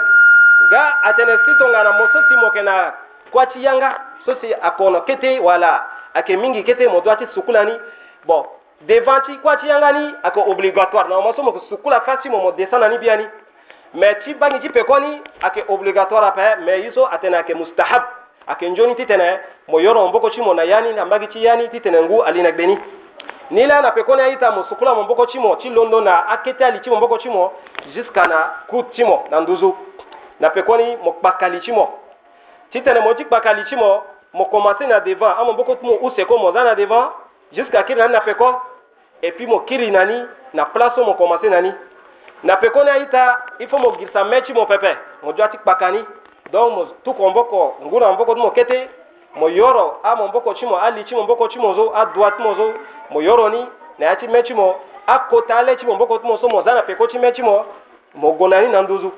Ga 0.70 0.98
atene 1.02 1.38
si 1.44 1.56
tonga 1.56 1.84
na 1.84 1.92
mo 1.92 2.08
so 2.12 2.18
si 2.28 2.36
mo 2.36 2.50
ke 2.50 2.58
na 2.58 2.94
kua 3.30 3.46
ti 3.46 3.60
yanga 3.60 3.96
so 4.26 4.34
si 4.40 4.52
akono 4.60 5.00
kete 5.02 5.38
wala 5.38 5.86
ake 6.14 6.36
mingi 6.36 6.64
kete 6.64 6.88
mo 6.88 7.00
doit 7.00 7.16
ti 7.16 7.26
sukula 7.34 7.64
ni. 7.64 7.72
Bon 8.26 8.44
devant 8.82 9.20
ti 9.26 9.38
kua 9.38 9.56
ti 9.56 9.66
yanga 9.66 9.92
ni? 9.92 10.14
Ake 10.22 10.38
obligatoire. 10.40 11.08
Na 11.08 11.20
mo 11.20 11.32
so 11.34 11.42
mo 11.42 11.52
ke 11.52 11.60
sukula 11.68 12.00
fasi 12.00 12.28
mo 12.28 12.40
mo 12.40 12.52
descend 12.52 12.80
na 12.80 12.88
ni 12.88 12.98
bia 12.98 13.16
ni. 13.16 13.24
Mais 13.94 14.16
ti 14.24 14.34
bangi 14.34 14.60
ti 14.60 14.68
peko 14.68 14.98
ni? 14.98 15.22
Ake 15.42 15.64
obligatoire 15.68 16.26
ape 16.26 16.60
mais 16.64 16.82
yiso 16.82 17.06
atene 17.06 17.34
ake 17.36 17.54
mustahab. 17.54 18.02
Ake 18.48 18.68
njoni 18.70 18.96
ti 18.96 19.06
tene 19.06 19.38
mo 19.68 19.78
yoro 19.80 20.08
mboko 20.08 20.30
ti 20.30 20.40
mo 20.40 20.54
na 20.54 20.64
yani 20.64 20.92
na 20.92 21.04
mbagi 21.04 21.28
ti 21.28 21.44
yani 21.44 21.68
ti 21.68 21.80
tene 21.80 22.02
ngu 22.02 22.22
ali 22.22 22.42
na 22.42 22.50
gbe 22.50 22.66
ni 22.66 22.78
ni 23.50 23.66
la 23.66 23.82
na 23.82 23.90
pekoni 23.92 24.22
aita 24.22 24.50
mo 24.50 24.64
sukula 24.68 24.94
mo 24.94 25.02
mboko 25.02 25.26
chimo 25.26 25.56
ti 25.56 25.68
londo 25.70 26.00
na 26.00 26.28
akete 26.28 26.64
ali 26.64 26.80
ti 26.80 26.90
mo 26.90 26.96
mboko 26.96 27.18
chimo 27.18 27.52
jusqu'à 27.94 28.28
na 28.28 28.54
kut 28.68 28.92
chimo 28.92 29.24
na 29.30 29.40
nduzu. 29.40 29.74
Na 30.40 30.50
pekoni 30.50 30.96
mo 30.96 31.12
kpakali 31.12 31.60
ti 31.60 32.82
tene 32.82 33.00
mo 33.00 33.14
ti 33.14 33.24
kpakali 33.24 33.64
chimo 33.64 34.02
mo 34.34 34.44
commencé 34.44 34.86
na 34.86 35.00
devant 35.00 35.34
a 35.38 35.44
mo 35.44 35.52
mboko 35.52 35.76
ti 35.76 35.86
mo 35.86 35.98
use 36.02 36.24
ko 36.24 36.38
mo 36.38 36.52
za 36.52 36.64
na 36.64 36.74
devant 36.74 37.10
jusqu'à 37.52 37.82
kiri 37.84 37.98
nani 38.00 38.12
na 38.12 38.20
peko 38.20 38.52
et 39.22 39.32
puis 39.32 39.46
mo 39.46 39.60
kiri 39.60 39.90
nani 39.90 40.26
na 40.52 40.66
place 40.66 40.96
mo 40.98 41.14
commencé 41.14 41.48
nani. 41.48 41.72
Na 42.44 42.56
pekoni 42.56 42.90
aita 42.90 43.38
il 43.60 43.68
faut 43.68 43.78
mo 43.78 43.96
girisa 43.98 44.24
me 44.24 44.42
ti 44.42 44.52
mo 44.52 44.66
pepe 44.66 44.94
mo 45.22 45.32
dua 45.32 45.48
ti 45.48 45.56
kpakani 45.56 46.04
donc 46.52 46.72
mo 46.74 46.84
tuko 47.02 47.30
mboko 47.30 47.76
nguna 47.82 48.12
mboko 48.12 48.34
ti 48.34 48.40
mo 48.40 48.50
kete 48.50 48.88
mo 49.38 49.48
yoro 49.48 50.00
a 50.02 50.16
mo 50.16 50.28
mboko 50.28 50.54
ti 50.54 50.66
mo 50.66 50.76
ali 50.76 51.04
ti 51.04 51.14
mo 51.14 51.22
mboko 51.22 51.48
ti 51.48 51.58
mo 51.58 51.74
zo 51.74 51.92
a 51.94 52.04
dua 52.06 52.30
ti 52.30 52.42
mo 52.42 52.54
zo 52.54 52.72
mo 53.10 53.20
yoro 53.22 53.48
ni 53.48 53.66
na 53.98 54.06
ya 54.06 54.16
ti 54.16 54.28
me 54.28 54.42
ti 54.42 54.54
mo 54.54 54.76
a 55.06 55.18
kota 55.30 55.56
ale 55.56 55.76
ti 55.76 55.86
mo 55.86 55.94
mboko 55.94 56.18
ti 56.18 56.26
mo 56.26 56.38
so 56.38 56.48
mo 56.48 56.62
za 56.62 56.74
na 56.74 56.82
peko 56.82 57.06
ti 57.06 57.18
me 57.18 57.32
ti 57.32 57.42
mo 57.42 57.64
mo 58.14 58.32
go 58.32 58.48
na 58.48 58.60
ni 58.60 58.68
na 58.68 58.82
nduzu. 58.82 59.12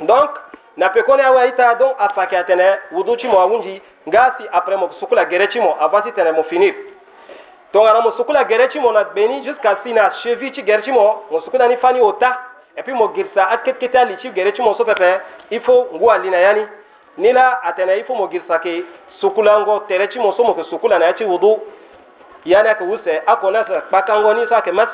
Donc 0.00 0.30
na 0.76 0.88
peko 0.88 1.16
ni 1.16 1.22
awe 1.22 1.48
ita 1.48 1.74
donc 1.74 1.94
afake 1.98 2.36
atene 2.36 2.78
wudu 2.92 3.16
ti 3.16 3.28
mo 3.28 3.40
awunji 3.40 3.82
nga 4.08 4.34
si 4.38 4.44
après 4.52 4.76
mo 4.76 4.90
sukula 5.00 5.24
gere 5.24 5.48
ti 5.48 5.60
mo 5.60 5.76
avant 5.80 6.02
ti 6.02 6.12
tene 6.12 6.32
mo 6.32 6.42
finir. 6.42 6.74
Donc 7.72 7.88
ana 7.88 8.00
mo 8.00 8.12
sukula 8.16 8.44
gere 8.44 8.68
ti 8.68 8.80
mo 8.80 8.92
na 8.92 9.04
gbeni 9.04 9.44
jusqu'à 9.44 9.78
si 9.84 9.92
na 9.92 10.10
cheville 10.22 10.52
ti 10.52 10.62
gere 10.64 10.82
ti 10.82 10.90
mo 10.90 11.22
mo 11.30 11.40
sukula 11.40 11.68
ni 11.68 11.76
fani 11.76 12.00
ota 12.00 12.36
et 12.76 12.82
puis 12.82 12.94
mo 12.94 13.12
girisa 13.14 13.48
aketkete 13.50 13.96
ali 13.96 14.16
ti 14.16 14.30
gere 14.32 14.52
ti 14.52 14.62
mo 14.62 14.74
so 14.74 14.84
pepe 14.84 15.20
il 15.50 15.60
faut 15.60 15.88
ngu 15.92 16.10
ali 16.10 16.30
na 16.30 16.38
yani. 16.40 16.60
ni 16.60 16.79
nila 17.20 17.62
atena 17.62 17.94
ifumo 17.94 18.26
girsake 18.28 18.84
sukulango 19.20 19.80
tereci 19.88 20.18
mosomo 20.18 20.54
ke 20.54 20.64
sukulana 20.64 21.06
yaci 21.06 21.24
wudu. 21.24 21.60
Yani 22.44 22.68
ake 22.68 22.84
wuse 22.84 23.22
akona 23.26 23.66
sa 23.66 23.80
kpakango 23.80 24.34
ni 24.34 24.48
sake 24.48 24.72
mas 24.72 24.88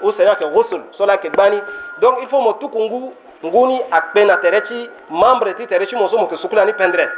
wuse 0.00 0.24
nake 0.24 0.44
gusul 0.46 0.82
sola 0.98 1.16
ke 1.18 1.30
gbani 1.30 1.60
donc 2.00 2.18
il 2.22 2.28
faut 2.28 2.40
mo 2.40 2.52
tukungu 2.52 3.12
nguni 3.44 3.80
akpena 3.90 4.36
tereci 4.36 4.88
mambre 5.10 5.54
ti 5.54 5.66
tereci 5.66 5.96
mosomo 5.96 6.26
ke 6.26 6.36
sukulani 6.36 6.72
pendre. 6.72 7.08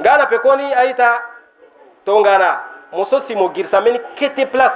Ngana 0.00 0.26
pekoni 0.26 0.74
aita 0.74 1.22
tongana 2.04 2.60
muso 2.92 3.22
simo 3.28 3.48
girsa 3.48 3.80
meni 3.80 4.00
kete 4.18 4.46
place 4.46 4.74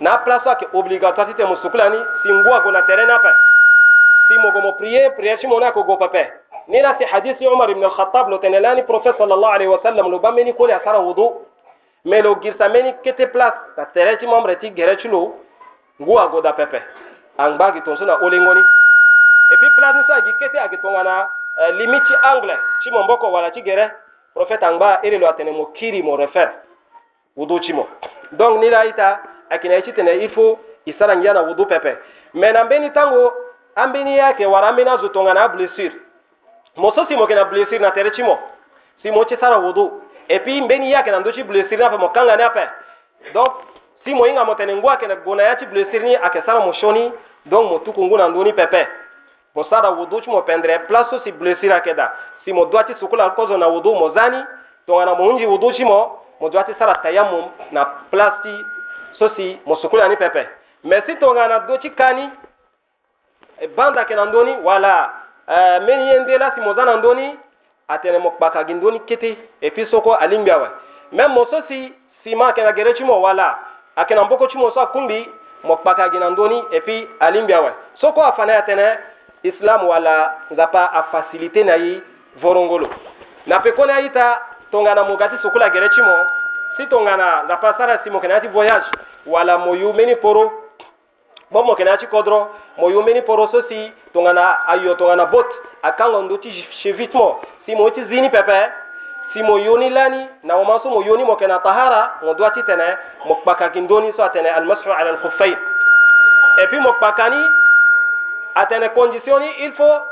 na 0.00 0.18
place 0.18 0.46
ake 0.46 0.66
obligatoire 0.72 1.28
ti 1.28 1.34
te 1.34 1.44
mo 1.44 1.56
sukulani 1.56 1.98
si 2.22 2.32
ngu 2.32 2.54
ago 2.54 2.70
na 2.72 2.82
tere 2.82 3.06
nape 3.06 3.32
si 4.28 4.38
mogo 4.38 4.60
mo 4.60 4.72
prie 4.72 5.10
priere 5.16 5.38
ti 5.38 5.46
mo 5.46 5.58
ni 5.58 5.64
ake 5.64 5.82
go 5.82 5.96
pepe 5.96 6.41
ní 6.68 6.78
si 6.98 7.04
hadisi 7.04 7.46
umar 7.46 7.70
ibn 7.70 7.88
khattab 7.88 8.28
ló 8.28 8.36
tẹ̀lé 8.38 8.60
lánìí 8.60 8.86
prophet 8.86 9.16
sallallahu 9.18 9.52
alayhi 9.52 9.72
wa 9.72 9.80
sallam 9.82 10.10
ló 10.10 10.18
bá 10.18 10.30
mẹ́ni 10.30 10.52
asara 10.72 10.98
wudu. 11.00 11.46
Mɛ 12.04 12.22
lo 12.22 12.34
girisa 12.42 12.68
mẹ́ni 12.68 12.92
kete 13.04 13.26
place 13.32 13.54
ka 13.76 13.84
tere 13.94 14.16
ti 14.18 14.26
mọ́mọ́rẹ́ 14.26 14.58
ti 14.60 14.70
gere 14.76 14.96
ti 14.96 15.08
lo 15.08 15.22
ngu 16.00 16.18
agoda 16.18 16.52
pẹpẹ 16.52 16.80
àgbà 17.44 17.66
gìtò 17.74 17.96
sínú 17.98 18.12
olé 18.24 18.38
ŋɔni 18.44 18.62
et 19.52 19.56
puis 19.60 19.70
place 19.76 19.94
nisa 19.96 20.16
gi 20.24 20.32
kété 20.40 20.58
agìtò 20.58 20.88
ŋana 20.90 21.28
eh, 21.60 21.70
limiti 21.78 22.14
anglais 22.30 22.58
tí 22.82 22.90
mọ̀ 22.90 23.04
nbɔkɔ 23.04 23.26
wàlà 23.34 23.50
tí 23.54 23.60
gɛrɛ 23.62 23.86
prophet 24.34 24.60
àgbà 24.62 24.88
èrè 25.04 25.18
lo 25.18 25.26
àtẹnɛ 25.30 25.50
mo 25.52 25.64
kiri 25.76 26.02
mo 26.02 26.16
refer. 26.16 26.50
Wudu 27.36 27.60
tí 27.60 27.72
mo. 27.72 27.86
Donc 28.32 28.58
ní 28.60 28.68
láyìí 28.70 28.92
ta 28.94 29.20
àkìnà 29.50 29.74
yìí 29.74 29.82
ti 29.84 29.92
tẹ̀lé 29.92 30.24
il 30.24 30.30
faut 30.30 30.58
ìsara 30.86 31.14
nyana 31.14 31.42
wudu 31.42 31.64
pẹpẹ 31.66 31.96
tango 32.94 33.32
ambeni 33.76 34.14
ye 34.14 34.20
ayeke 34.22 34.46
wara 34.46 34.68
ambeni 34.68 34.90
azo 34.90 35.08
n'a. 35.14 35.48
moso 36.76 37.06
simo 37.06 37.26
kena 37.26 37.44
blessir 37.44 37.80
na 37.80 37.90
tere 37.90 38.10
chimo. 38.10 38.38
Simo 39.02 39.24
che 39.24 39.36
sara 39.36 39.58
wudu. 39.58 40.02
E 40.28 40.38
pi 40.40 40.60
mbeni 40.60 40.92
yake 40.92 41.10
na 41.10 41.20
ndochi 41.20 41.42
blessir 41.44 41.78
na 41.78 41.96
mo 41.98 42.08
kanga 42.08 42.36
ne 42.36 42.44
apa 42.44 42.72
donc 43.34 43.52
simo 44.04 44.26
inga 44.26 44.44
mo 44.44 44.54
tene 44.54 44.74
ngwa 44.74 44.96
kena 44.96 45.16
gona 45.16 45.42
yachi 45.42 45.66
blessir 45.66 46.02
ni 46.02 46.16
ake 46.16 46.42
sara 46.46 46.60
moshoni 46.60 47.12
donc 47.46 47.70
mo 47.70 47.78
tukungu 47.78 48.18
na 48.18 48.28
ndoni 48.28 48.52
pepe. 48.52 48.88
Mo 49.54 49.64
sara 49.64 49.90
wudu 49.90 50.20
chimo 50.20 50.42
pendre 50.42 50.78
place 50.78 51.20
si 51.24 51.32
blessir 51.32 51.72
ake 51.72 51.94
da. 51.94 52.12
Simo 52.44 52.64
doati 52.66 52.94
sukula 53.00 53.30
kozo 53.30 53.56
na 53.56 53.66
wudu 53.66 53.94
mo 53.94 54.10
zani 54.10 54.44
tongana 54.86 55.14
mo 55.14 55.28
unji 55.28 55.46
wudu 55.46 55.72
chimo 55.72 56.18
mo 56.40 56.48
doati 56.48 56.74
sara 56.78 56.94
tayamum 56.94 57.50
na 57.70 57.84
place 57.84 58.64
so 59.18 59.30
si 59.36 59.58
mo 59.66 59.76
sukula 59.76 60.08
ni 60.08 60.16
pepe. 60.16 60.48
Mais 60.84 61.02
si 61.06 61.16
tongana 61.16 61.58
dochi 61.58 61.90
kani 61.90 62.30
banda 63.76 64.04
kena 64.04 64.24
ndoni 64.24 64.56
wala. 64.64 65.21
Uh, 65.48 65.84
meni 65.86 66.08
ye 66.08 66.18
ndela 66.18 66.52
si 66.54 66.60
mo 66.60 66.74
za 66.74 66.84
na 66.84 66.96
ndöni 66.96 67.38
atene 67.88 68.18
mo 68.18 68.30
kpaka 68.30 68.64
gi 68.64 68.74
ndöni 68.74 69.00
kete 69.00 69.36
et 69.62 69.70
puis 69.70 69.86
soko 69.90 70.12
alingbi 70.12 70.50
awe 70.50 70.68
même 71.12 71.32
mo 71.32 71.46
so 71.50 71.62
si 71.68 71.92
sima 72.24 72.46
ayeke 72.46 72.62
na 72.62 72.72
gere 72.72 72.94
ti 72.94 73.04
mo 73.04 73.20
wala 73.20 73.58
ayeke 73.96 74.14
na 74.14 74.24
mboko 74.24 74.46
ti 74.46 74.58
mo 74.58 74.70
so 74.70 74.80
akungi 74.80 75.28
mo 75.64 75.76
kpaka 75.76 76.08
gina 76.08 76.30
ndoni 76.30 76.64
et 76.72 76.80
puis 76.80 77.08
alimbia 77.20 77.60
wa 77.60 77.72
soko 78.00 78.22
afana 78.22 78.58
atene 78.58 78.98
islam 79.44 79.88
wala 79.88 80.34
nzapa 80.50 80.90
a 80.94 81.02
facilité 81.02 81.64
na 81.64 81.76
yi 81.76 82.02
vorongolo. 82.40 82.88
Na 83.46 83.60
pe 83.60 83.72
kona 83.72 84.00
ita 84.00 84.40
tongana 84.70 85.04
mogati 85.04 85.36
sukula 85.42 85.70
gerechi 85.70 86.02
mo 86.02 86.16
si 86.76 86.86
tongana 86.86 87.42
nzapa 87.44 87.74
sara 87.78 88.00
si 88.04 88.10
mo 88.10 88.20
kenati 88.20 88.48
voyage 88.48 88.86
wala 89.26 89.58
moyu 89.58 89.92
meni 89.92 90.16
poro 90.16 90.61
gbɔmɔ 91.52 91.72
kɛnɛ 91.76 91.90
atsi 91.92 92.06
kɔ 92.06 92.22
dɔrɔn 92.24 92.44
mɔ 92.78 92.90
yomeni 92.92 93.20
pɔrɔso 93.20 93.68
si 93.68 93.92
tɔŋana 94.14 94.42
ayɔ 94.72 94.96
tɔŋana 94.96 95.24
bot 95.30 95.46
akaŋɔ 95.82 96.22
ndo 96.24 96.36
ti 96.38 96.50
sevitimɔ 96.82 97.36
si 97.66 97.74
mo 97.74 97.90
ti 97.90 98.04
zini 98.08 98.28
pɛpɛ 98.28 98.70
si 99.32 99.42
mo 99.42 99.56
yoni 99.58 99.90
lani 99.90 100.28
na 100.42 100.56
mo 100.56 100.64
maso 100.64 100.88
mo 100.90 101.02
yoni 101.02 101.24
mo 101.24 101.34
kɛnɛ 101.36 101.62
tahara 101.62 102.14
mo 102.22 102.34
do 102.34 102.44
ati 102.44 102.60
tɛnɛ 102.62 102.96
mo 103.26 103.34
kpakaki 103.44 103.80
ndoni 103.80 104.12
so 104.16 104.22
atɛnɛ 104.22 104.48
alimasu 104.56 104.90
ala 104.90 105.10
alkufɛyi 105.12 105.56
et 106.58 106.66
puis 106.68 106.80
mo 106.80 106.92
kpakani 106.92 107.40
atɛnɛ 108.56 108.88
kɔndisiɔni 108.94 109.48
il 109.60 109.72
faut 109.72 110.02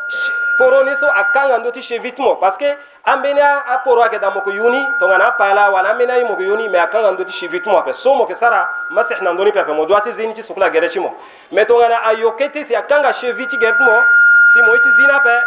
poro 0.61 0.85
ni 0.85 0.93
so 1.01 1.07
a 1.09 1.25
kan 1.33 1.49
ka 1.49 1.59
ndoti 1.59 1.83
chez 1.83 1.99
vitmo. 1.99 2.37
Parce 2.37 2.59
que 2.59 2.69
an 3.07 3.23
bɛ 3.23 3.33
n'a 3.33 3.65
a 3.67 3.79
poro 3.79 4.03
a 4.03 4.09
kɛ 4.09 4.21
da 4.21 4.29
mɔgɔ 4.29 4.53
yuni 4.53 4.89
tɔngana 5.01 5.33
pala 5.39 5.71
wala 5.71 5.91
an 5.91 5.99
bɛ 5.99 6.07
n'a 6.07 6.19
ye 6.19 6.25
mɔgɔ 6.25 6.43
yuni 6.47 6.69
mais 6.69 6.81
a 6.83 6.87
kan 6.89 7.03
ka 7.03 7.11
ndoti 7.13 7.33
chez 7.41 7.49
vitmo 7.49 7.73
fɛ 7.81 7.95
so 8.03 8.15
mɔgɔ 8.15 8.39
sara 8.39 8.69
ma 8.91 9.03
sɛgɛn 9.05 9.23
na 9.23 9.33
ndoni 9.33 9.53
fɛ 9.53 9.65
fɛ 9.65 9.73
mɔ 9.73 9.87
do 9.89 9.95
a 9.95 10.01
tɛ 10.01 10.17
zini 10.17 10.35
ti 10.35 10.43
sɔgɔla 10.43 10.69
gɛrɛ 10.71 10.93
ci 10.93 10.99
mɔ 10.99 11.11
mais 11.53 11.65
tɔngana 11.65 11.97
a 12.05 12.15
yɔ 12.15 12.37
kɛ 12.37 12.53
te 12.53 12.67
se 12.69 12.75
a 12.75 12.83
kan 12.83 13.03
ka 13.03 13.13
chez 13.21 13.33
viti 13.33 13.57
gɛrɛ 13.57 13.79
mɔ 13.79 14.05
si 14.53 14.61
mɔ 14.61 14.75
i 14.77 14.79
ti 14.81 14.91
zina 14.97 15.21
fɛ 15.21 15.41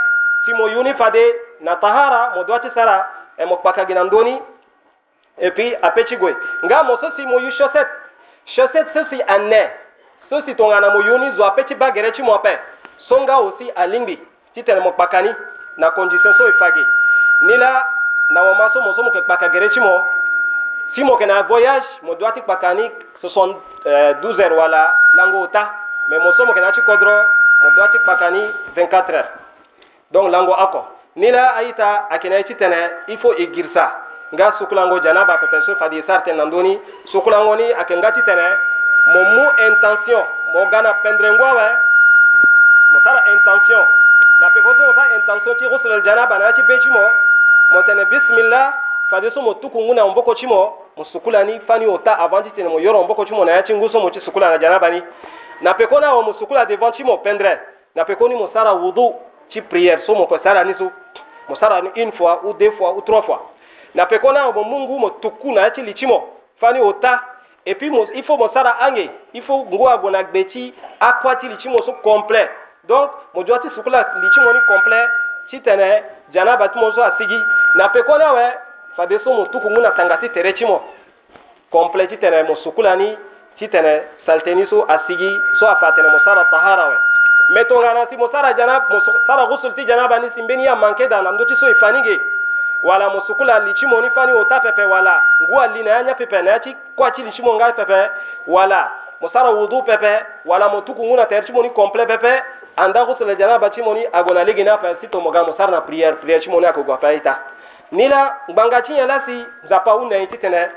si 0.45 0.53
mɔ 0.53 0.71
yuni 0.71 0.93
fa 0.93 1.11
de 1.11 1.23
na 1.61 1.75
tahara 1.75 2.33
mɔ 2.35 2.45
do 2.47 2.53
a 2.53 2.59
ti 2.59 2.69
sara 2.73 3.05
e 3.37 3.43
ɛ 3.43 3.45
mɔ 3.45 3.61
kpaka 3.61 3.85
gina 3.87 4.03
ndoni 4.03 4.41
et 5.37 5.51
puis 5.51 5.75
a 5.75 5.89
pɛ 5.91 6.07
ci 6.07 6.17
goyi 6.17 6.35
nka 6.63 6.83
mɔ 6.83 6.99
so 6.99 7.11
si 7.15 7.25
mɔ 7.25 7.39
yu 7.41 7.51
chaussette. 7.51 7.87
Chaussette 8.55 8.93
so 8.93 9.05
si 9.09 9.21
a 9.21 9.37
nɛ 9.39 9.69
so 10.29 10.41
si 10.45 10.53
tɔngana 10.53 10.89
mɔ 10.89 11.05
yuni 11.05 11.31
zɔ 11.37 11.43
a 11.43 11.51
pɛ 11.55 11.67
ci 11.67 11.75
ba 11.75 11.91
gɛrɛ 11.91 12.13
ci 12.15 12.21
mɔ 12.21 12.41
fɛ 12.41 12.57
so 13.07 13.19
nga 13.21 13.39
o 13.39 13.53
si 13.57 13.71
a 13.75 13.87
lingbi 13.87 14.19
ti 14.53 14.63
tene 14.63 14.79
mo 14.79 14.91
kpakani 14.91 15.35
na 15.77 15.91
condition 15.91 16.33
so 16.37 16.47
e 16.47 16.53
fage 16.59 16.85
ni 17.41 17.57
la 17.57 17.85
na 18.29 18.41
wo 18.43 18.53
ma 18.55 18.69
so 18.73 18.81
mo 18.81 18.93
so 18.95 19.03
mo 19.03 19.11
ke 19.11 19.21
kpaka 19.21 19.49
gere 19.49 19.69
ti 19.69 19.79
mo 19.79 20.07
si 20.95 21.03
mo 21.03 21.13
yeke 21.13 21.25
na 21.25 21.41
voyage 21.43 21.85
mo 22.01 22.15
doit 22.15 22.33
ti 22.33 22.41
kpaka 22.41 22.73
ni 22.73 22.85
soixante-douze 23.21 24.37
euh, 24.37 24.43
heures 24.43 24.57
wala 24.57 24.95
lango 25.13 25.41
ota. 25.41 25.73
Me 26.09 26.17
mo 26.19 26.33
so 26.37 26.45
mo 26.45 26.53
yeke 26.53 26.61
na 26.61 26.71
ti 26.71 26.81
kodro 26.81 27.25
mo 27.63 27.69
doit 27.75 27.91
ti 27.91 27.99
kpaka 27.99 28.31
ni 28.31 28.41
vingt-quatre 28.75 29.13
heures. 29.13 29.31
Donc 30.11 30.29
lango 30.29 30.53
oko 30.53 30.85
ni 31.15 31.31
la 31.31 31.55
aita 31.57 32.07
ayeke 32.09 32.29
na 32.29 32.37
ye 32.37 32.43
ti 32.43 32.55
tene 32.55 32.91
il 33.07 33.17
faut 33.17 33.33
e 33.33 33.49
giri 33.51 33.69
sa 33.73 33.91
nga 34.33 34.53
sukulango 34.57 34.99
janaba 34.99 35.37
pepe 35.37 35.61
so 35.65 35.75
fadi 35.75 36.03
sar 36.07 36.23
tene 36.23 36.37
na 36.37 36.45
ndöni 36.45 36.79
sukulango 37.11 37.55
ni 37.55 37.73
ayeke 37.73 37.97
nga 37.97 38.11
ti 38.11 38.21
tene 38.21 38.47
mo 39.07 39.21
mu 39.33 39.45
intention. 39.67 40.23
Mo 40.53 40.69
ga 40.69 40.81
na 40.81 40.93
pendre 41.01 41.31
ngwa 41.31 41.49
awe 41.49 41.67
mo 42.91 42.99
sara 43.03 43.25
intention. 43.33 43.83
la 44.43 44.49
pe 44.49 44.61
foso 44.61 44.93
sa 44.93 45.07
intention 45.15 45.55
ti 45.55 45.65
ghusl 45.65 45.91
aljanaba 45.91 46.37
na 46.37 46.51
ti 46.51 46.61
be 46.63 46.77
ti 46.79 46.89
mo 46.89 46.99
mo 47.71 47.81
tene 47.83 48.03
bisimilla 48.05 48.73
fade 49.09 49.31
so 49.31 49.41
mo 49.41 49.53
tuku 49.53 49.79
ngu 49.81 49.93
na 49.93 50.05
mboko 50.07 50.35
ti 50.35 50.45
mo 50.47 50.83
mo 50.97 51.05
sukula 51.05 51.43
ni 51.43 51.59
fani 51.59 51.85
o 51.85 51.97
ta 51.99 52.19
avant 52.19 52.43
ti 52.43 52.49
tene 52.51 52.67
mo 52.67 52.79
yoro 52.79 53.03
mboko 53.03 53.25
ti 53.25 53.31
mo 53.31 53.45
na 53.45 53.51
ya 53.51 53.63
ti 53.63 53.73
ngu 53.73 53.89
so 53.89 53.99
mo 54.01 54.09
ti 54.09 54.19
sukula 54.19 54.49
na 54.49 54.57
janaba 54.57 54.89
ni 54.89 55.01
na 55.61 55.73
peko 55.73 55.99
na 55.99 56.07
awe 56.07 56.19
ah, 56.19 56.25
mo 56.25 56.33
sukula 56.33 56.65
devant 56.65 56.91
ti 56.91 57.03
mo 57.03 57.17
pendre 57.17 57.57
na 57.95 58.03
peko 58.03 58.27
ni 58.27 58.35
mo 58.35 58.49
sara 58.53 58.73
wudu 58.73 59.15
ti 59.49 59.61
prière 59.61 60.03
so 60.05 60.13
mo 60.13 60.27
yeke 60.29 60.43
sara 60.43 60.63
ni 60.65 60.73
so 60.73 60.91
mo 61.47 61.55
sara 61.55 61.81
ni 61.81 61.89
une 61.95 62.11
fois 62.11 62.41
ou 62.43 62.51
deux 62.53 62.71
fois 62.71 62.93
ou 62.97 63.01
trois 63.01 63.21
fois. 63.21 63.49
Na 63.95 64.05
peko 64.05 64.33
na 64.33 64.43
awe 64.43 64.53
mo 64.53 64.63
mu 64.63 64.79
ngu 64.79 64.99
mo 64.99 65.09
tuku 65.21 65.53
na 65.53 65.61
ya 65.61 65.71
ti 65.71 65.81
li 65.81 65.93
ti 65.93 66.05
mo 66.05 66.19
fani 66.59 66.81
o 66.81 66.91
ta 66.99 67.21
e 67.65 67.75
puis 67.75 67.89
mo, 67.89 68.07
il 68.13 68.23
faut 68.25 68.35
mo 68.35 68.49
sara 68.53 68.75
ange 68.89 69.09
il 69.33 69.41
faut 69.43 69.63
ngu 69.63 69.87
ague 69.87 70.11
na 70.11 70.23
gbe 70.23 70.43
ti 70.51 70.73
akua 70.99 71.35
ti 71.37 71.47
li 71.47 71.55
ti 71.57 71.69
mo 71.69 71.81
so 71.85 71.93
complet. 72.03 72.49
donc 72.87 73.11
mo 73.33 73.43
jɔ 73.43 73.61
ti 73.61 73.69
suku 73.75 73.89
la 73.89 74.05
litsi 74.21 74.39
ŋɔni 74.39 74.59
kɔnplɛ 74.67 75.09
si 75.49 75.59
tɛnɛ 75.59 76.03
jana 76.33 76.57
bati 76.57 76.79
mo 76.79 76.91
so 76.91 77.01
a 77.01 77.13
sigi 77.17 77.39
na 77.75 77.87
pe 77.89 77.99
kɔnɛ 78.01 78.27
wɛ 78.35 78.45
fade 78.95 79.19
so 79.23 79.33
mo 79.33 79.45
tuku 79.45 79.69
ŋuna 79.69 79.91
tangati 79.91 80.29
tere 80.33 80.53
tsi 80.53 80.65
mo 80.65 80.81
kɔnplɛ 81.71 82.07
ti 82.09 82.17
tɛnɛ 82.17 82.47
mo 82.47 82.55
suku 82.55 82.81
la 82.81 82.95
ni 82.95 83.17
ti 83.57 83.67
tɛnɛ 83.67 84.01
salitɛni 84.25 84.67
so 84.69 84.85
a 84.89 84.99
sigi 85.07 85.41
so 85.59 85.67
a 85.67 85.75
fa 85.75 85.91
tɛnɛ 85.91 86.11
mo 86.11 86.19
sara 86.25 86.45
tahara 86.51 86.89
wɛ 86.89 86.97
mɛ 87.55 87.67
to 87.67 87.75
ŋana 87.75 88.07
si 88.09 88.17
mo 88.17 88.29
sara 88.31 88.53
jana 88.57 88.85
mo 88.89 89.01
sara 89.27 89.45
gusul 89.47 89.73
ti 89.75 89.85
jana 89.85 90.07
ba 90.07 90.19
ni 90.19 90.27
sinbeni 90.35 90.63
ya 90.65 90.75
manke 90.75 91.07
dana 91.09 91.31
ndo 91.31 91.45
ti 91.45 91.55
so 91.59 91.65
i 91.67 91.73
fani 91.79 92.01
ge 92.03 92.19
wala 92.83 93.09
mo 93.09 93.23
suku 93.27 93.43
la 93.45 93.59
litsi 93.59 93.85
mo 93.85 94.01
ni 94.01 94.09
fani 94.09 94.33
o 94.33 94.43
ta 94.45 94.59
pɛpɛ 94.59 94.85
wala 94.89 95.21
ngu 95.41 95.59
a 95.59 95.67
li 95.67 95.83
na 95.83 95.91
ya 95.91 96.03
nya 96.03 96.13
pɛpɛ 96.13 96.43
na 96.43 96.51
ya 96.51 96.59
ti 96.59 96.75
kɔ 96.97 97.07
a 97.07 97.11
ti 97.11 97.23
litsi 97.23 97.41
mo 97.41 97.57
ŋa 97.57 97.71
pɛpɛ 97.71 98.09
wala 98.47 98.91
mo 99.21 99.29
sara 99.31 99.51
wudu 99.51 99.81
pɛpɛ 99.87 100.25
wala 100.45 100.67
mo 100.69 100.81
tuku 100.81 101.01
ŋuna 101.01 101.23
tɛrɛ 101.25 101.43
tsi 101.43 101.53
mo 101.53 101.61
ni 101.61 101.69
kɔnplɛ 101.69 102.05
pɛpɛ 102.07 102.43
anda 102.77 103.05
ghusla 103.05 103.35
janaba 103.35 103.69
ti 103.69 103.81
moni 103.81 104.05
agona 104.11 104.43
ligi 104.43 104.63
na 104.63 104.77
fa 104.77 104.95
sito 105.01 105.19
mogamo 105.19 105.53
sarna 105.57 105.81
prière 105.81 106.15
prière 106.17 106.41
ti 106.41 106.49
moni 106.49 106.65
akogo 106.65 106.93
afa 106.93 107.13
ita 107.13 107.39
nila 107.91 108.37
ngbanga 108.49 108.81
ti 108.81 108.93
nyen 108.93 109.07
lasi 109.07 109.45
nzapa 109.65 109.91
hunda 109.91 110.17
ye 110.17 110.27
ti 110.27 110.37
tene 110.37 110.71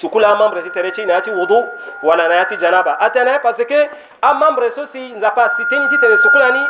sukulu 0.00 0.24
amambre 0.24 0.62
ti 0.62 0.70
tere 0.70 0.92
ti 0.92 1.04
na 1.04 1.12
ya 1.14 1.20
ti 1.20 1.30
wudu 1.30 1.64
wala 2.02 2.28
na 2.28 2.34
ya 2.34 2.44
ti 2.44 2.56
janaba 2.56 2.98
atene 3.00 3.38
parce 3.42 3.64
que 3.64 3.90
amambre 4.22 4.72
so 4.74 4.86
si 4.92 5.12
nzapa 5.12 5.52
siteni 5.56 5.88
ti 5.88 5.98
tene 5.98 6.18
sukulu 6.22 6.44
ani 6.44 6.66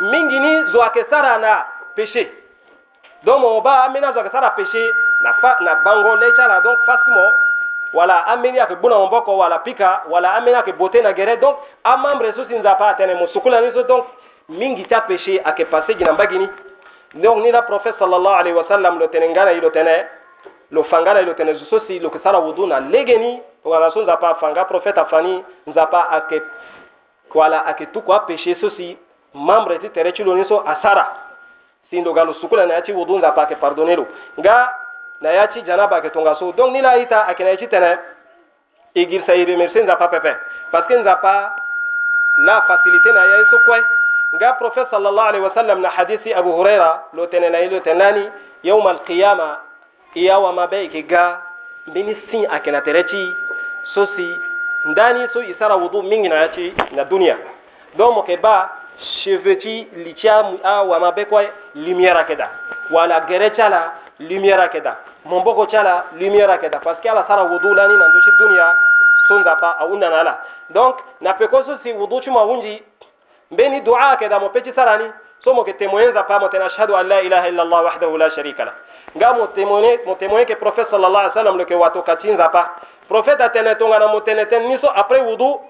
mingi 0.00 0.38
ni 0.40 0.64
zo 0.72 0.82
ayeke 0.82 1.06
sara 1.10 1.38
na 1.38 1.66
péché 1.96 2.30
donc 3.24 3.40
mo 3.40 3.60
ba 3.60 3.84
ambeni 3.84 4.06
azo 4.06 4.20
ayeke 4.20 4.32
sara 4.32 4.50
péché 4.50 4.92
na, 5.22 5.32
fa, 5.40 5.56
na 5.60 5.74
bango 5.76 6.16
le 6.16 6.32
ti 6.34 6.40
ala 6.40 6.60
donc 6.60 6.78
fasi 6.84 7.10
mo 7.10 7.32
wala 7.96 8.26
ameni 8.26 8.58
gbu 8.58 8.76
buna 8.82 8.98
mo 8.98 9.08
boko 9.08 9.36
wala 9.38 9.58
pika 9.58 10.02
wala 10.10 10.34
ameni 10.34 10.72
bote 10.72 11.02
na 11.02 11.12
gere 11.12 11.36
donc 11.36 11.56
amambre 11.84 12.32
so 12.36 12.44
si 12.44 12.54
nzapa 12.58 12.88
atene 12.88 13.14
mo 13.14 13.26
sukula 13.28 13.60
ni 13.60 13.72
so 13.72 13.82
donc 13.82 14.04
mingi 14.48 14.84
ta 14.84 15.00
péché 15.00 15.40
ake 15.44 15.64
passé 15.64 15.96
gina 15.98 16.12
mbagini. 16.12 16.46
Donc 17.14 17.42
ni 17.42 17.50
la 17.50 17.62
prophète 17.62 17.96
sallallahu 17.98 18.34
alaihi 18.34 18.54
wasallam 18.56 18.98
lo 18.98 19.06
tene 19.08 19.28
ngana 19.28 19.52
ilo 19.52 19.70
tene 19.70 20.06
lo 20.70 20.84
fangala 20.84 21.22
ilo 21.22 21.32
tene 21.34 21.54
sosi 21.70 21.98
lo 21.98 22.10
kisara 22.10 22.38
wudu 22.38 22.66
na 22.66 22.80
legeni 22.80 23.40
wala 23.64 23.90
so 23.90 24.02
nzapa 24.02 24.34
fanga 24.34 24.64
prophète 24.64 24.98
afani 24.98 25.42
nzapa 25.66 26.10
ake 26.10 26.42
wala 27.34 27.64
ake 27.66 27.86
tuku 27.86 28.12
a 28.12 28.18
péché 28.28 28.56
sosi 28.60 28.96
membre 29.34 29.78
ti 29.78 29.88
tere 29.88 30.12
chilo 30.12 30.34
niso 30.36 30.62
asara. 30.66 31.06
Si 31.90 32.00
ndo 32.00 32.12
galo 32.12 32.34
sukula 32.34 32.66
na 32.66 32.76
ati 32.76 32.92
wudu 32.92 33.18
nzapa 33.18 33.42
ake 33.42 33.54
pardonner 33.56 33.96
lo 33.96 34.06
nga 34.38 34.85
na 35.20 35.30
yachi 35.32 35.62
janaba 35.62 36.00
ke 36.00 36.10
tonga 36.12 36.36
so 36.38 36.52
donc 36.52 36.72
ni 36.72 36.80
la 36.80 36.98
ita 36.98 37.26
akena 37.26 37.50
yachi 37.50 37.68
tene. 37.68 37.98
Igir 38.94 39.22
sa 39.26 39.32
remercier 39.32 39.84
nzapa 39.84 40.08
pepe. 40.08 40.36
Parce 40.72 40.86
que 40.88 40.94
nzapa 40.94 41.54
la 42.38 42.62
facilité 42.62 43.12
na 43.12 43.26
ya 43.26 43.44
so 43.50 43.58
kwai. 43.64 43.82
Nga 44.34 44.52
prophète 44.54 44.88
sallallahu 44.90 45.28
alaihi 45.28 45.44
wasallam 45.44 45.80
na 45.80 45.88
hadisi 45.88 46.32
abu 46.34 46.52
huraira 46.52 47.04
lo 47.12 47.26
tene 47.26 47.50
na 47.50 47.60
ilo 47.60 47.80
tenani 47.80 48.28
yawm 48.62 48.86
alqiyama 48.86 49.58
iya 50.14 50.38
wa 50.38 50.52
mabe 50.52 50.88
ke 50.88 51.02
ga 51.02 51.40
dini 51.86 52.16
sin 52.30 52.46
akena 52.50 52.80
terechi 52.80 53.34
so 53.94 54.06
si 54.16 54.36
ndani 54.84 55.28
so 55.32 55.42
isara 55.42 55.76
wudu 55.76 56.02
mingi 56.02 56.28
na 56.28 56.34
yachi 56.34 56.74
na 56.92 57.04
dunia. 57.04 57.36
Donc 57.96 58.14
mo 58.14 58.22
ke 58.22 58.36
ba 58.36 58.70
cheveti 59.22 59.88
litia 59.96 60.44
a 60.64 60.82
wa 60.84 61.00
mabe 61.00 61.24
kwa 61.24 61.42
lumière 61.74 62.16
akeda 62.16 62.50
wala 62.90 63.20
gere 63.20 63.52
la 63.56 63.92
lumière 64.20 64.60
akeda 64.60 64.96
momboko 65.26 65.66
chala 65.66 66.04
lumière 66.18 66.50
akeda 66.50 66.78
parce 66.78 67.00
que 67.00 67.08
ala 67.08 67.24
sara 67.26 67.44
wudu 67.44 67.74
lani 67.74 67.96
na 67.96 68.08
ndoshi 68.08 68.32
dunia 68.38 68.76
so 69.28 69.38
nzapa 69.38 69.76
auna 69.78 70.10
nala 70.10 70.38
donc 70.70 70.96
na 71.20 71.34
peko 71.34 71.64
so 71.64 71.78
si 71.82 71.92
wudu 71.92 72.20
chuma 72.20 72.42
wunji 72.42 72.82
mbeni 73.50 73.80
dua 73.80 74.16
ke 74.16 74.28
da 74.28 74.38
mo 74.38 74.48
peci 74.48 74.72
sarani 74.72 75.10
so 75.44 75.54
mo 75.54 75.64
ke 75.64 75.72
temoyenza 75.72 76.22
pa 76.22 76.38
mo 76.38 76.48
tena 76.48 76.66
ashhadu 76.66 76.94
an 76.96 77.08
la 77.08 77.20
ilaha 77.22 77.48
illa 77.48 77.62
allah 77.62 77.84
wahdahu 77.84 78.16
la 78.18 78.30
sharika 78.30 78.64
la 78.64 78.72
nga 79.16 79.32
mo 79.34 79.46
temone 79.46 79.98
mo 80.06 80.14
temoye 80.14 80.44
ke 80.44 80.54
prophète 80.54 80.90
sallallahu 80.90 81.16
alaihi 81.24 81.34
wasallam 81.36 81.58
le 81.58 81.64
ke 81.64 81.74
wato 81.74 82.02
katinza 82.02 82.48
pa 82.48 82.70
prophète 83.08 83.40
atene 83.40 83.74
tonga 83.78 83.98
na 83.98 84.08
mo 84.08 84.20
tene 84.20 84.46
ten 84.46 84.68
niso 84.68 84.88
après 84.94 85.20
wudu 85.20 85.60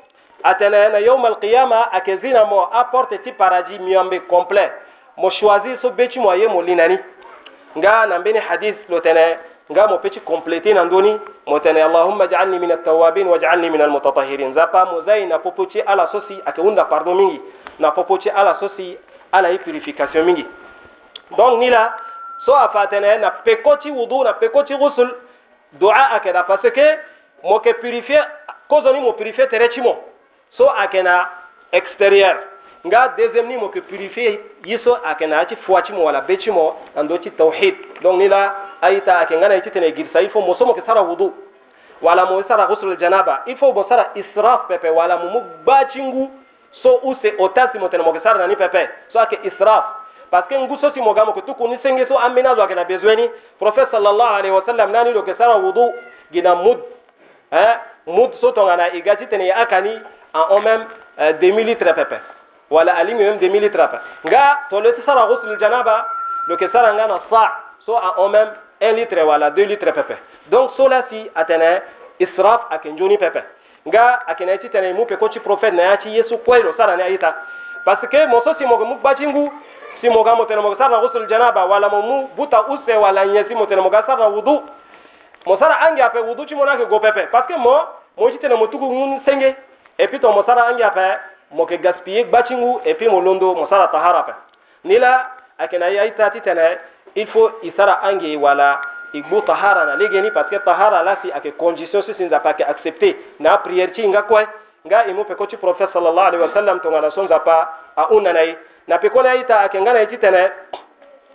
atene 0.45 0.89
na 0.93 0.99
yawm 1.01 1.25
al 1.25 1.39
qiyama 1.41 1.93
akezina 1.93 2.45
mo 2.45 2.69
apporte 2.73 3.19
ti 3.25 3.33
paradis 3.33 3.79
miambe 3.81 4.21
complet 4.29 4.73
mo 5.17 5.31
choisi 5.31 5.79
so 5.83 5.91
beci 5.91 6.19
mo 6.21 6.33
ye 6.35 6.47
mo 6.49 6.63
linani 6.63 6.99
nga 7.79 8.07
na 8.07 8.19
mbeni 8.19 8.39
hadith 8.39 8.77
lo 8.89 9.01
tene 9.01 9.39
nga 9.71 9.87
mo 9.87 9.99
peci 9.99 10.21
complété 10.21 10.75
na 10.75 10.85
ndoni 10.85 11.19
mo 11.47 11.59
tene 11.61 11.79
allahumma 11.83 12.25
ij'alni 12.25 12.59
min 12.59 12.71
at-tawwabin 12.73 13.27
waj'alni 13.29 13.71
min 13.71 13.81
al-mutatahhirin 13.83 14.55
zapa 14.55 14.85
mo 14.85 15.03
zai 15.03 15.27
na 15.27 15.39
popoci 15.39 15.81
ala 15.81 16.09
sosi 16.13 16.41
ake 16.47 16.61
unda 16.61 16.85
pardon 16.85 17.15
mingi 17.17 17.41
na 17.79 17.91
popoci 17.91 18.31
ala 18.31 18.57
sosi 18.61 18.97
ala 19.33 19.49
yi 19.51 19.59
purification 19.59 20.25
mingi 20.25 20.47
donc 21.37 21.59
ni 21.59 21.71
la 21.71 21.97
so 22.45 22.55
a 22.55 22.69
fatene 22.69 23.19
na 23.21 23.31
pekoti 23.31 23.91
wudu 23.91 24.25
na 24.25 24.33
pekoti 24.33 24.75
ghusl 24.75 25.09
dua 25.73 26.11
ake 26.15 26.33
da 26.33 26.43
parce 26.45 26.71
que 26.71 26.99
mo 27.43 27.59
ke 27.61 27.75
purifier 27.81 28.25
kozoni 28.69 29.01
mo 29.01 29.13
purifier 29.13 29.49
tere 29.49 29.69
chimo 29.71 29.97
so 30.57 30.69
ake 30.71 31.03
na 31.03 31.29
extérieur 31.73 32.37
nga 32.85 33.09
deuxième 33.17 33.49
ni 33.49 33.57
mo 33.57 33.69
ke 33.69 33.81
purifier 33.81 34.41
yiso 34.65 34.97
ake 35.05 35.27
na 35.27 35.45
ci 35.47 35.57
fois 35.67 35.83
chimo 35.83 36.05
wala 36.05 36.21
be 36.21 36.37
chimo 36.39 36.77
ando 36.97 37.19
ci 37.19 37.31
tawhid. 37.31 37.75
Donc 38.03 38.19
ni 38.19 38.29
la 38.29 38.55
ayita 38.83 39.19
ake 39.19 39.37
ngana 39.37 39.61
ci 39.63 39.71
tene 39.71 39.93
girsa 39.95 40.23
il 40.23 40.31
faut 40.31 40.43
mo 40.43 40.55
so 40.55 40.67
mo 40.67 40.75
ke 40.75 40.83
sara 40.87 41.03
wudu. 41.03 41.33
Wala 42.03 42.27
mo 42.27 42.43
sara 42.47 42.67
ghusl 42.67 42.97
janaba 43.01 43.43
il 43.47 43.57
faut 43.57 43.73
mo 43.73 43.85
sara 43.89 44.13
israf 44.15 44.69
pepe. 44.69 44.89
Wala 44.89 45.17
mo 45.17 45.31
mugbacingu 45.31 46.31
so 46.83 47.01
use 47.05 47.33
otasi 47.39 47.79
mo 47.79 47.89
tene 47.89 48.05
mo 48.05 48.15
sara 48.23 48.39
nani 48.39 48.57
pepe. 48.57 48.89
So 49.13 49.19
ake 49.19 49.39
israf. 49.45 49.85
Parce 50.31 50.49
que 50.49 50.55
ngu 50.55 50.77
so 50.81 50.93
si 50.93 51.01
mo 51.01 51.13
gamo 51.15 51.33
ko 51.33 51.41
tuku 51.41 51.69
ni 51.69 51.79
senge 51.83 52.07
so 52.07 52.19
amina 52.19 52.55
zo 52.55 52.63
akena 52.63 52.85
besoini 52.85 53.31
prophète 53.59 53.91
sallallahu 53.91 54.35
alaihi 54.35 54.55
wasallam 54.55 54.93
nani 54.93 55.13
lo 55.13 55.23
ke 55.23 55.35
sara 55.39 55.57
wudu? 55.59 55.93
Gina 56.33 56.55
mud. 56.55 56.79
Eh? 57.51 57.75
Mud 58.07 58.31
so 58.41 58.53
to 58.53 58.63
ngana 58.63 58.93
igati 58.95 59.27
tene 59.27 59.51
akani 59.51 59.91
en 60.35 60.57
en 60.57 60.61
même 60.61 60.87
euh, 61.19 61.33
demi 61.41 61.65
litre 61.65 61.93
pepe 61.95 62.36
wala 62.71 62.95
alimi 62.97 63.25
même 63.25 63.39
demi 63.39 63.61
litre 63.61 63.77
pepe 63.77 63.99
nga 64.25 64.59
to 64.71 64.81
le 64.81 64.95
sara 65.05 65.27
ghusl 65.27 65.59
janaba 65.61 66.07
lo 66.49 66.57
ke 66.57 66.69
sara 66.73 66.93
ngana 66.93 67.21
sa 67.31 67.53
so 67.87 67.95
en 67.97 68.25
en 68.25 68.29
même 68.29 68.51
1 68.81 68.93
litre 68.93 69.23
wala 69.25 69.51
2 69.51 69.65
litre 69.65 69.93
pepe. 69.93 70.17
Donc 70.51 70.73
so 70.77 70.89
la 70.89 71.05
si 71.11 71.31
atene 71.35 71.83
israf 72.19 72.61
akenjoni 72.71 73.19
pepe. 73.19 73.43
Nga 73.87 74.27
akina 74.27 74.55
iti 74.55 74.69
tene 74.69 74.93
mu 74.93 75.07
pe 75.07 75.17
ko 75.17 75.29
ci 75.29 75.41
prophète 75.41 75.75
na 75.75 75.83
ya 75.83 75.97
ci 75.99 76.09
yesu 76.09 76.39
kwelo 76.39 76.75
sara 76.77 76.97
ne 76.97 77.03
ayita 77.03 77.35
parce 77.85 78.07
que 78.09 78.27
mo 78.27 78.43
so 78.45 78.55
si 78.59 78.67
mo 78.67 78.77
mu 78.85 78.97
bajingu 79.03 79.51
si 80.01 80.09
mo 80.09 80.23
ga 80.25 80.35
mo 80.35 80.45
tene 80.45 80.61
mo 80.61 80.75
sara 80.77 80.99
ghusl 81.01 81.27
janaba 81.29 81.65
wala 81.67 81.89
mo 81.89 82.03
mu 82.03 82.29
buta 82.37 82.65
use 82.69 82.97
wala 82.97 83.25
nyesi 83.27 83.55
mo 83.55 83.67
tene 83.67 83.81
mo 83.81 83.91
ga 83.91 84.05
sara 84.07 84.29
wudu. 84.29 84.63
Mo 85.47 85.57
sara 85.59 85.81
angi 85.87 86.03
ape 86.03 86.19
wudu 86.19 86.47
ci 86.47 86.55
mo 86.55 86.65
na 86.65 86.77
ke 86.77 86.87
go 86.89 87.01
pepe. 87.01 87.29
Parce 87.31 87.47
que 87.47 87.57
mo 87.57 87.75
mo 88.19 88.31
ci 88.31 88.39
tene 88.39 88.55
mo 88.55 88.67
tugu 88.67 88.87
ngun 88.87 89.21
senge. 89.25 89.55
Et 89.99 90.09
puis 90.09 90.21
to 90.21 90.31
mo 90.33 90.43
sara 90.45 90.69
angi 90.69 90.83
ape 90.83 91.19
moke 91.53 91.79
gaspiller 91.81 92.25
bacingu 92.25 92.81
et 92.85 92.95
puis 92.95 93.09
mo 93.09 93.21
londo 93.21 93.55
mo 93.55 93.67
sara 93.69 93.89
tahara 93.89 94.23
pe 94.23 94.33
nila 94.85 95.31
akena 95.59 95.91
yai 95.91 96.13
tati 96.15 96.41
tene 96.41 96.79
il 97.15 97.27
faut 97.29 97.51
isara 97.63 98.01
ange 98.05 98.37
wala 98.37 98.81
igbo 99.13 99.41
tahara 99.43 99.85
na 99.87 99.97
legeni 99.97 100.31
parce 100.31 100.49
que 100.51 100.57
tahara 100.57 101.03
la 101.03 101.17
si 101.23 101.31
ake 101.33 101.53
condition 101.57 102.03
si 102.03 102.15
sinza 102.15 102.41
pa 102.41 102.55
ke 102.55 102.63
accepter 102.63 103.17
na 103.41 103.59
prière 103.59 103.93
ci 103.95 104.07
nga 104.09 104.23
koy 104.23 104.45
nga 104.87 105.07
imu 105.07 105.25
pe 105.25 105.35
ko 105.35 105.47
ci 105.47 105.57
prophète 105.57 105.91
sallallahu 105.93 106.27
alaihi 106.27 106.43
wasallam 106.43 106.81
to 106.81 106.91
ngala 106.91 107.11
sonza 107.11 107.39
pa 107.41 107.71
a 107.97 108.13
unna 108.13 108.33
nay 108.33 108.57
na 108.89 108.99
pe 108.99 109.09
ko 109.11 109.23
na 109.23 109.35
ita 109.35 109.61
ake 109.61 109.81
ngana 109.81 110.07
tene 110.07 110.51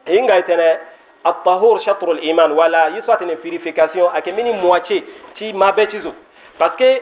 e 0.06 0.16
inga 0.18 0.38
itene 0.40 0.80
at-tahur 1.24 1.82
shatr 1.82 2.10
al-iman 2.10 2.52
wala 2.52 2.90
yiswat 2.90 3.22
ni 3.22 3.36
purification 3.36 4.10
ake 4.14 4.32
mini 4.32 4.54
moitié 4.54 5.04
ti 5.36 5.54
mabe 5.54 5.88
ti 5.88 6.00
zo 6.02 6.14
parce 6.58 6.76
que 6.76 7.02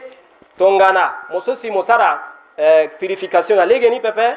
tongana 0.58 1.12
mososi 1.30 1.70
motara 1.70 2.29
eh, 2.56 2.90
purification 2.98 3.56
na 3.56 3.64
legeni 3.66 4.00
pepe? 4.00 4.36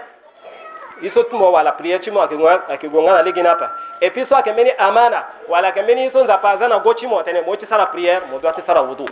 Iso 1.02 1.24
tumo 1.24 1.52
wala 1.52 1.72
prière 1.72 2.04
cimo 2.04 2.22
ake 2.22 2.88
gongana 2.88 3.22
legeni 3.24 3.48
apa 3.48 3.72
et 4.02 4.12
puis 4.12 4.26
so 4.30 4.36
ake 4.36 4.54
meni 4.54 4.72
amana 4.78 5.26
wala 5.50 5.68
ake 5.68 5.82
meni 5.82 6.06
iso 6.06 6.24
nzapa 6.24 6.58
zana 6.58 6.80
gochi 6.80 7.08
mo 7.08 7.24
tene 7.24 7.42
mo 7.42 7.56
ci 7.56 7.66
sara 7.68 7.88
prière 7.88 8.22
mo 8.30 8.40
doit 8.40 8.54
sara 8.66 8.82
wudu. 8.84 9.06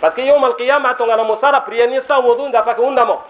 Parce 0.00 0.14
que 0.14 0.20
yawm 0.20 0.44
al-qiyamah 0.44 0.94
tongana 0.94 1.24
mo 1.24 1.38
sara 1.40 1.60
prière 1.60 1.88
ni 1.88 1.98
sa 2.06 2.20
wudu 2.20 2.48
nzapa 2.48 2.74
ke 2.74 2.80
undamo 2.80 3.22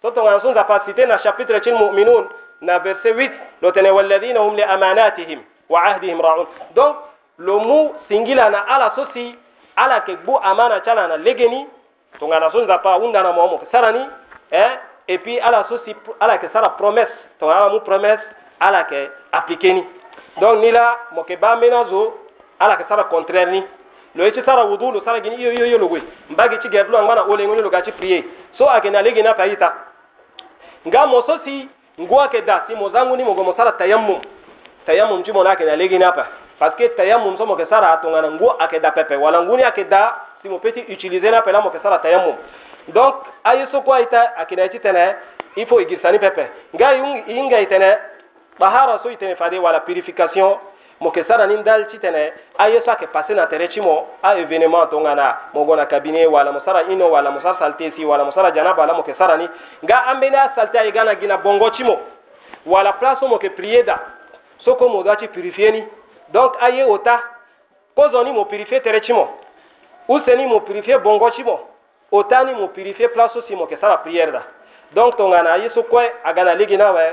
so 0.00 0.10
tongana 0.10 0.40
so 0.40 0.50
nzapa 0.50 0.82
cité 0.86 1.06
na 1.06 1.18
chapitre 1.18 1.60
cil 1.62 1.74
mu'minun 1.74 2.26
na 2.62 2.78
verset 2.78 3.14
8 3.14 3.30
lo 3.60 3.70
tene 3.72 3.90
walladhina 3.90 4.40
hum 4.40 4.56
li 4.56 4.62
amanatihim 4.62 5.40
wa 5.68 5.82
ahdihim 5.84 6.20
ra'un. 6.20 6.46
Donc 6.74 6.96
lo 7.38 7.58
mu 7.60 7.90
singila 8.08 8.50
na 8.50 8.60
ala 8.60 8.92
sosi 8.96 9.36
ala 9.76 10.00
ke 10.00 10.16
gbu 10.24 10.38
amana 10.42 10.80
chala 10.80 11.06
na 11.06 11.16
legeni 11.16 11.66
tongana 12.18 12.50
so 12.50 12.64
nzapa 12.64 12.96
undana 12.98 13.32
mo 13.32 13.46
mo. 13.48 13.60
Sarani 13.72 14.06
hein? 14.52 14.78
et 15.08 15.18
puis 15.18 15.38
ala 15.40 15.66
so 15.68 15.78
si 15.84 15.94
ala 16.20 16.34
yeke 16.34 16.48
sara 16.52 16.70
promesse. 16.70 17.10
Tongana 17.38 17.64
ala 17.64 17.72
mu 17.72 17.80
promesse 17.80 18.22
ala 18.60 18.86
yeke 18.90 19.10
appliqué 19.32 19.72
ni. 19.72 19.84
Donc 20.40 20.60
ni 20.60 20.70
la 20.70 20.96
mo 21.12 21.24
yeke 21.28 21.40
ba 21.40 21.56
mbeni 21.56 21.74
azo 21.74 22.18
ala 22.60 22.74
yeke 22.74 22.88
sara 22.88 23.04
contraire 23.04 23.50
ni. 23.50 23.64
Lo 24.14 24.24
ye 24.24 24.32
ti 24.32 24.42
sara 24.44 24.64
wudu 24.64 24.92
lo 24.92 25.02
sara 25.04 25.20
gini 25.20 25.36
iyo 25.36 25.52
iyo 25.52 25.66
ye 25.66 25.78
lo 25.78 25.88
gue 25.88 26.02
mba 26.30 26.48
gi 26.48 26.58
ti 26.58 26.68
gere 26.68 26.84
ti 26.84 26.90
lo 26.90 26.98
angba 26.98 27.14
na 27.14 27.22
olengo 27.22 27.54
ni 27.54 27.62
lo 27.62 27.70
ga 27.70 27.80
ti 27.80 27.92
prie 27.92 28.24
so 28.58 28.68
ayeke 28.68 28.90
na 28.90 29.00
lege 29.02 29.22
ni 29.22 29.28
ape 29.28 29.40
aita 29.42 29.72
nga 30.86 31.06
mo 31.06 31.22
so 31.22 31.38
si 31.44 31.68
ngu 31.98 32.20
ayeke 32.20 32.44
da 32.44 32.64
si 32.68 32.74
mo 32.74 32.90
zangu 32.90 33.16
ni 33.16 33.24
mo 33.24 33.32
gue 33.32 33.42
mo 33.44 33.54
sara 33.56 33.72
tayammum 33.72 34.20
tayammum 34.84 35.22
ti 35.22 35.32
mo 35.32 35.42
na 35.42 35.50
ayeke 35.50 35.64
na 35.64 35.76
lege 35.76 35.98
ni 35.98 36.04
ape 36.04 36.20
parce 36.58 36.76
que 36.76 36.88
tayammum 36.94 37.38
so 37.38 37.46
mo 37.46 37.56
yeke 37.56 37.70
sara 37.70 37.92
atongana 37.92 38.28
ngu 38.30 38.50
ayeke 38.58 38.80
da 38.80 38.90
pepe. 38.90 39.16
Wala 39.16 39.40
ngu 39.42 39.56
ni 39.56 39.62
ayeke 39.62 39.88
da 39.88 40.16
si 40.42 40.48
mo 40.48 40.58
peut 40.58 40.72
ti 40.74 40.84
utiliser 40.92 41.30
ni 41.30 41.36
ape 41.36 41.50
la 41.50 41.60
mo 41.62 41.70
yeke 41.72 41.82
sara 41.82 41.98
tayammum 41.98 42.36
donc 42.88 43.14
ayi 43.44 43.66
so 43.70 43.80
ko 43.82 43.96
ita 43.98 44.34
akina 44.36 44.68
ci 44.68 44.80
tene 44.80 45.16
il 45.56 45.66
faut 45.66 45.80
igisani 45.80 46.18
pepe. 46.18 46.48
Nga 46.74 46.92
yinga 47.28 47.60
itene 47.60 47.98
bahara 48.58 49.00
so 49.02 49.10
itene 49.10 49.36
fade 49.36 49.58
wala 49.58 49.80
purification 49.80 50.56
mo 51.00 51.10
ke 51.10 51.24
sara 51.28 51.46
nin 51.46 51.62
dal 51.62 51.88
ci 51.90 51.98
tene 51.98 52.32
aye 52.58 52.80
sa 52.84 52.96
ke 52.96 53.06
passé 53.06 53.34
na 53.34 53.46
tere 53.46 53.68
ci 53.70 53.80
mo 53.80 54.06
a 54.22 54.34
événement 54.38 54.86
to 54.86 54.98
ngana 55.00 55.50
mo 55.54 55.64
gona 55.64 55.86
cabinet 55.86 56.26
wala 56.28 56.52
mo 56.52 56.60
sara 56.64 56.82
ino 56.90 57.10
wala 57.10 57.30
mo 57.30 57.40
sara 57.40 57.58
salte 57.58 57.92
si 57.96 58.04
wala 58.04 58.24
mo 58.24 58.32
sara 58.32 58.50
janaba 58.52 58.86
la 58.86 58.94
mo 58.94 59.02
ke 59.02 59.14
sara 59.18 59.36
ni. 59.36 59.48
Nga 59.82 59.96
ambe 60.06 60.30
na 60.30 60.52
salte 60.54 60.76
ay 60.78 60.92
gana 60.92 61.14
gina 61.20 61.36
bongo 61.38 61.70
ci 61.72 61.84
mo 61.84 61.98
wala 62.66 62.92
place 62.94 63.20
mo 63.22 63.38
ke 63.38 63.50
prier 63.50 63.84
da 63.84 63.98
so 64.58 64.74
ko 64.76 64.88
mo 64.88 65.02
da 65.02 65.16
ci 65.16 65.28
purifier 65.28 65.72
ni. 65.72 65.84
Donc 66.32 66.54
aye 66.60 66.82
ota 66.84 67.20
ko 67.94 68.08
zoni 68.10 68.32
mo 68.32 68.44
purifier 68.44 68.80
tere 68.82 69.02
ci 69.02 69.12
mo 69.12 69.28
useni 70.08 70.46
mo 70.46 70.60
purifier 70.60 70.98
bongo 71.00 71.30
ci 71.30 71.42
mo 71.42 71.71
ota 72.12 72.44
ni 72.44 72.54
mo 72.54 72.68
purifier 72.68 73.08
place 73.12 73.38
si 73.48 73.54
mo 73.56 73.66
ke 73.66 73.76
sara 73.80 73.96
prière 73.98 74.32
da 74.32 74.42
donc 74.94 75.16
to 75.16 75.28
ngana 75.28 75.56
yesu 75.58 75.82
ko 75.84 76.00
agana 76.24 76.54
ligi 76.54 76.76
na 76.76 76.92
we 76.92 77.06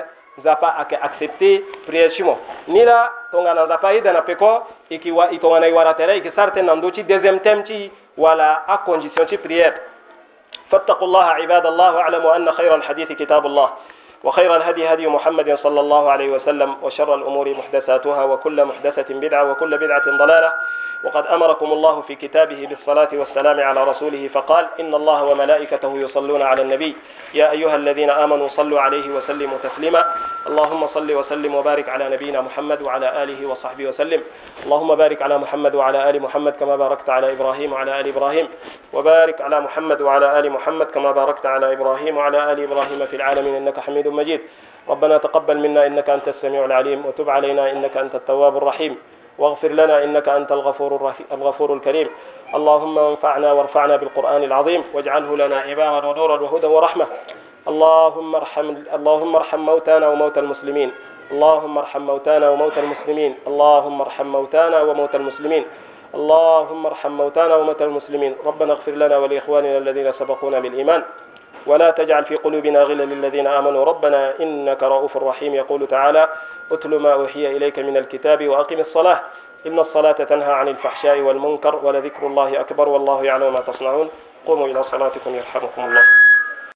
zapa 0.44 0.76
ake 0.80 0.96
accepter 1.02 1.62
prière 1.88 2.12
chimo 2.16 2.38
nila 2.68 3.10
tongana 3.32 3.68
zapa 3.68 3.94
ida 3.94 4.14
na 4.14 4.22
peko 4.22 4.68
ikiwa 4.90 5.32
itongana 5.32 5.68
iwara 5.68 5.94
tere 5.94 6.18
iki 6.18 6.32
sarte 6.36 6.62
nando 6.62 6.92
ci 6.92 7.04
deuxième 7.04 7.40
thème 7.40 7.64
ci 7.66 7.92
wala 8.18 8.64
a 8.68 8.78
condition 8.80 9.26
ci 9.28 9.38
prière 9.38 9.74
فاتقوا 10.72 11.08
الله 11.08 11.24
عباد 11.26 11.66
الله 11.66 11.96
واعلموا 11.96 12.36
أن 12.36 12.52
خير 12.52 12.76
الحديث 12.76 13.12
كتاب 13.12 13.46
الله 13.46 13.70
وخير 14.24 14.56
الهدي 14.56 14.94
هدي 14.94 15.08
محمد 15.08 15.58
صلى 15.64 15.80
الله 15.80 16.12
عليه 16.12 16.30
وسلم 16.30 16.76
وشر 16.82 17.16
الأمور 17.16 17.50
محدثاتها 17.54 18.24
وكل 18.24 18.66
محدثة 18.66 19.10
بدعة 19.14 19.52
وكل 19.52 19.78
بدعة 19.78 20.06
ضلالة 20.18 20.54
وقد 21.04 21.28
أمركم 21.28 21.66
الله 21.66 22.02
في 22.02 22.16
كتابه 22.16 22.68
بالصلاة 22.70 23.10
والسلام 23.14 23.60
على 23.60 23.84
رسوله 23.84 24.30
فقال 24.34 24.68
إن 24.80 24.96
الله 24.96 25.24
وملائكته 25.24 25.98
يصلون 25.98 26.42
على 26.42 26.62
النبي. 26.62 26.96
يا 27.34 27.52
أيها 27.52 27.76
الذين 27.76 28.10
آمنوا 28.10 28.50
صلوا 28.50 28.82
عليه 28.82 29.16
وسلموا 29.16 29.58
تسليما. 29.64 30.06
اللهم 30.48 30.88
صل 30.88 31.12
وسلم 31.12 31.56
وبارك 31.56 31.90
على 31.90 32.10
نبينا 32.10 32.42
محمد 32.42 32.82
وعلى 32.82 33.24
آله 33.24 33.48
وصحبه 33.48 33.88
وسلم. 33.88 34.22
اللهم 34.64 34.96
بارك 34.96 35.22
على 35.22 35.38
محمد 35.38 35.76
وعلى 35.76 36.10
آل 36.10 36.22
محمد 36.22 36.54
كما 36.54 36.76
باركت 36.76 37.10
على 37.10 37.32
إبراهيم 37.32 37.74
وعلى 37.74 38.00
آل 38.00 38.08
إبراهيم. 38.08 38.48
وبارك 38.94 39.42
على 39.42 39.60
محمد 39.60 40.02
وعلى 40.02 40.40
آل 40.40 40.52
محمد 40.52 40.86
كما 40.86 41.12
باركت 41.12 41.46
على 41.46 41.74
إبراهيم 41.74 42.18
وعلى 42.18 42.52
آل 42.52 42.64
إبراهيم 42.64 43.06
في 43.06 43.16
العالمين. 43.16 43.56
إنك 43.56 43.80
حميد 43.80 44.08
مجيد. 44.08 44.42
ربنا 44.90 45.18
تقبل 45.18 45.58
منا 45.58 45.86
إنك 45.88 46.10
أنت 46.10 46.28
السميع 46.28 46.66
العليم. 46.66 47.06
وتب 47.06 47.30
علينا 47.30 47.72
إنك 47.72 47.98
أنت 47.98 48.16
التواب 48.16 48.58
الرحيم. 48.58 48.98
واغفر 49.40 49.68
لنا 49.68 50.04
إنك 50.04 50.30
أنت 50.30 50.52
الغفور, 50.52 51.14
الغفور 51.32 51.74
الكريم. 51.74 52.08
اللهم 52.56 53.00
انفعنا 53.00 53.52
وارفعنا 53.52 53.96
بالقرآن 53.96 54.44
العظيم 54.44 54.84
واجعله 54.94 55.38
لنا 55.38 55.74
إماما 55.74 56.08
ونورا 56.08 56.42
وهدى 56.42 56.68
ورحمة. 56.68 57.06
اللهم 57.68 58.36
ارحم 58.36 58.76
اللهم 58.94 59.36
ارحم 59.36 59.60
موتانا 59.60 60.08
وموتى 60.08 60.40
المسلمين. 60.40 60.92
اللهم 61.32 61.78
ارحم 61.78 62.02
موتانا 62.02 62.50
وموتى 62.50 62.80
المسلمين. 62.80 63.36
اللهم 63.48 64.02
ارحم 64.02 64.26
موتانا 64.26 64.82
وموتى 64.82 65.18
المسلمين. 65.18 65.64
اللهم 66.16 66.86
ارحم 66.86 67.12
موتانا 67.12 67.56
وموتى 67.56 67.84
المسلمين. 67.84 68.36
ربنا 68.46 68.74
اغفر 68.74 68.92
لنا 68.92 69.18
ولإخواننا 69.18 69.78
الذين 69.78 70.12
سبقونا 70.20 70.60
بالإيمان. 70.60 71.04
ولا 71.68 71.90
تجعل 71.92 72.24
في 72.26 72.36
قلوبنا 72.36 72.84
غلا 72.84 73.04
للذين 73.04 73.48
آمنوا. 73.48 73.86
ربنا 73.86 74.34
إنك 74.40 74.84
رؤوف 74.84 75.18
رحيم. 75.18 75.56
يقول 75.56 75.88
تعالى 75.88 76.30
اتل 76.72 76.96
ما 76.96 77.14
أوحي 77.14 77.58
إليك 77.58 77.80
من 77.80 77.98
الكتاب 77.98 78.48
وأقم 78.48 78.80
الصلاة. 78.80 79.20
إن 79.68 79.80
الصلاة 79.80 80.12
تنهى 80.12 80.54
عن 80.54 80.68
الفحشاء 80.68 81.20
والمنكر 81.20 81.76
ولذكر 81.76 82.28
الله 82.28 82.60
أكبر 82.60 82.90
والله 82.90 83.24
يعلم 83.24 83.54
ما 83.54 83.60
تصنعون. 83.60 84.10
قوموا 84.48 84.68
إلى 84.68 84.84
صلاتكم 84.84 85.36
يرحمكم 85.36 85.86
الله. 85.86 86.04